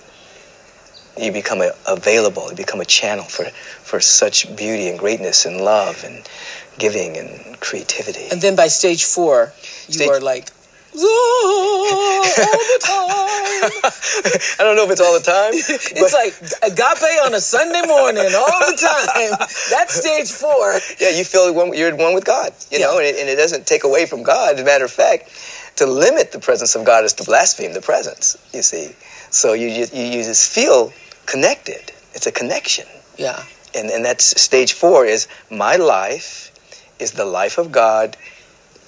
you 1.17 1.31
become 1.31 1.61
a, 1.61 1.71
available. 1.87 2.49
You 2.49 2.55
become 2.55 2.81
a 2.81 2.85
channel 2.85 3.23
for, 3.25 3.45
for 3.45 3.99
such 3.99 4.53
beauty 4.55 4.87
and 4.89 4.97
greatness 4.99 5.45
and 5.45 5.61
love 5.61 6.03
and 6.03 6.27
giving 6.77 7.17
and 7.17 7.59
creativity. 7.59 8.27
And 8.31 8.41
then 8.41 8.55
by 8.55 8.67
stage 8.67 9.03
four, 9.05 9.53
you 9.87 9.93
Stage- 9.93 10.09
are 10.09 10.19
like 10.19 10.43
all 10.45 10.45
the 10.45 10.51
time. 10.51 10.64
I 14.57 14.63
don't 14.63 14.75
know 14.75 14.85
if 14.85 14.91
it's 14.91 15.01
all 15.01 15.13
the 15.13 15.23
time. 15.23 15.53
It's 15.53 16.13
like 16.13 16.33
agape 16.63 17.25
on 17.25 17.33
a 17.33 17.39
Sunday 17.39 17.81
morning 17.81 18.33
all 18.35 18.59
the 18.71 18.77
time. 18.77 19.37
That's 19.69 19.93
stage 19.93 20.31
four. 20.31 20.79
yeah, 20.99 21.09
you 21.17 21.23
feel 21.25 21.53
one, 21.53 21.73
you're 21.73 21.95
one 21.95 22.13
with 22.13 22.25
God, 22.25 22.53
you 22.71 22.79
Yeah. 22.79 22.85
know, 22.87 22.97
and 22.97 23.07
it, 23.07 23.15
and 23.19 23.29
it 23.29 23.35
doesn't 23.35 23.65
take 23.67 23.83
away 23.83 24.05
from 24.05 24.23
God. 24.23 24.55
As 24.55 24.61
a 24.61 24.65
matter 24.65 24.85
of 24.85 24.91
fact, 24.91 25.29
to 25.77 25.85
limit 25.85 26.31
the 26.31 26.39
presence 26.39 26.75
of 26.75 26.85
God 26.85 27.03
is 27.03 27.13
to 27.13 27.23
blaspheme 27.23 27.73
the 27.73 27.81
presence. 27.81 28.37
You 28.53 28.61
see, 28.61 28.95
so 29.29 29.53
you 29.53 29.69
just, 29.75 29.93
you, 29.93 30.03
you 30.03 30.23
just 30.23 30.49
feel 30.51 30.93
connected. 31.25 31.91
It's 32.13 32.27
a 32.27 32.31
connection, 32.31 32.85
Yeah. 33.17 33.43
and 33.75 33.89
and 33.89 34.05
that's 34.05 34.39
stage 34.41 34.73
four. 34.73 35.05
Is 35.05 35.27
my 35.49 35.75
life 35.75 36.51
is 36.99 37.11
the 37.11 37.25
life 37.25 37.57
of 37.57 37.71
God, 37.73 38.15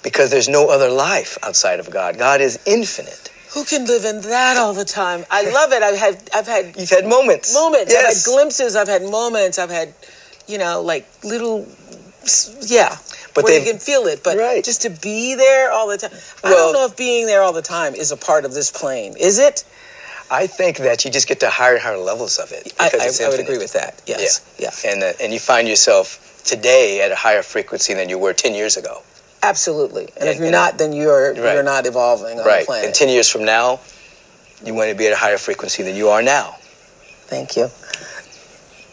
because 0.02 0.30
there's 0.30 0.48
no 0.48 0.68
other 0.70 0.90
life 0.90 1.38
outside 1.42 1.80
of 1.80 1.90
God. 1.90 2.18
God 2.18 2.40
is 2.40 2.58
infinite. 2.66 3.30
Who 3.54 3.64
can 3.64 3.86
live 3.86 4.04
in 4.04 4.20
that 4.22 4.56
all 4.56 4.74
the 4.74 4.84
time? 4.84 5.24
I 5.30 5.50
love 5.50 5.72
it. 5.72 5.82
I've 5.82 5.96
had 5.98 6.30
I've 6.34 6.46
had 6.46 6.76
You've 6.76 6.90
had 6.90 7.06
moments, 7.06 7.54
moments. 7.54 7.92
Yes. 7.92 8.04
I've 8.04 8.14
had 8.16 8.32
glimpses. 8.34 8.76
I've 8.76 8.88
had 8.88 9.02
moments. 9.02 9.58
I've 9.58 9.70
had, 9.70 9.94
you 10.46 10.58
know, 10.58 10.82
like 10.82 11.06
little, 11.24 11.66
yeah. 12.66 12.94
But 13.34 13.44
where 13.44 13.58
you 13.58 13.64
can 13.70 13.78
feel 13.78 14.06
it, 14.06 14.22
but 14.22 14.36
Right. 14.36 14.62
just 14.64 14.82
to 14.82 14.90
be 14.90 15.34
there 15.34 15.70
all 15.70 15.88
the 15.88 15.96
time. 15.96 16.10
I 16.44 16.50
don't 16.50 16.72
know 16.72 16.86
if 16.86 16.96
being 16.96 17.26
there 17.26 17.42
all 17.42 17.52
the 17.52 17.62
time 17.62 17.94
is 17.94 18.10
a 18.12 18.16
part 18.16 18.44
of 18.44 18.52
this 18.52 18.70
plane. 18.70 19.14
Is 19.16 19.38
it? 19.38 19.64
I 20.30 20.46
think 20.46 20.78
that 20.78 21.04
you 21.04 21.10
just 21.10 21.26
get 21.26 21.40
to 21.40 21.48
higher 21.48 21.74
and 21.74 21.82
higher 21.82 21.96
levels 21.96 22.38
of 22.38 22.52
it. 22.52 22.74
I, 22.78 22.90
because 22.90 23.20
I, 23.20 23.26
I 23.26 23.28
would 23.30 23.40
agree 23.40 23.58
with 23.58 23.72
that. 23.72 24.02
Yes. 24.06 24.44
Yeah. 24.58 24.70
and 24.90 25.02
uh, 25.02 25.12
and 25.22 25.32
you 25.32 25.38
find 25.38 25.66
yourself 25.66 26.42
today 26.44 27.00
at 27.00 27.10
a 27.12 27.16
higher 27.16 27.42
frequency 27.42 27.94
than 27.94 28.08
you 28.10 28.18
were 28.18 28.34
10 28.34 28.54
years 28.54 28.76
ago 28.76 29.02
Absolutely. 29.42 30.08
And 30.16 30.24
Yeah, 30.26 30.30
if 30.32 30.36
you're 30.38 30.46
and- 30.46 30.52
not, 30.52 30.78
then 30.78 30.92
you're 30.92 31.32
Right. 31.34 31.54
you're 31.54 31.62
not 31.62 31.86
evolving 31.86 32.38
on 32.40 32.46
right 32.46 32.60
the 32.60 32.66
planet. 32.66 32.86
and 32.86 32.94
10 32.94 33.08
years 33.08 33.28
from 33.28 33.44
now 33.44 33.80
you 34.64 34.74
want 34.74 34.88
to 34.90 34.96
be 34.96 35.06
at 35.06 35.12
a 35.12 35.16
higher 35.16 35.38
frequency 35.38 35.82
than 35.84 35.94
you 35.96 36.08
are 36.10 36.22
now 36.22 36.56
Thank 37.28 37.56
you. 37.56 37.68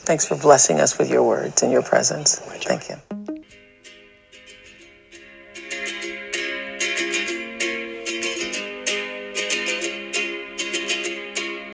Thanks 0.06 0.26
for 0.26 0.36
blessing 0.36 0.80
us 0.82 0.98
with 0.98 1.10
your 1.10 1.24
words 1.24 1.64
and 1.64 1.72
your 1.72 1.82
presence. 1.82 2.36
Thank 2.36 2.90
you. 2.90 3.15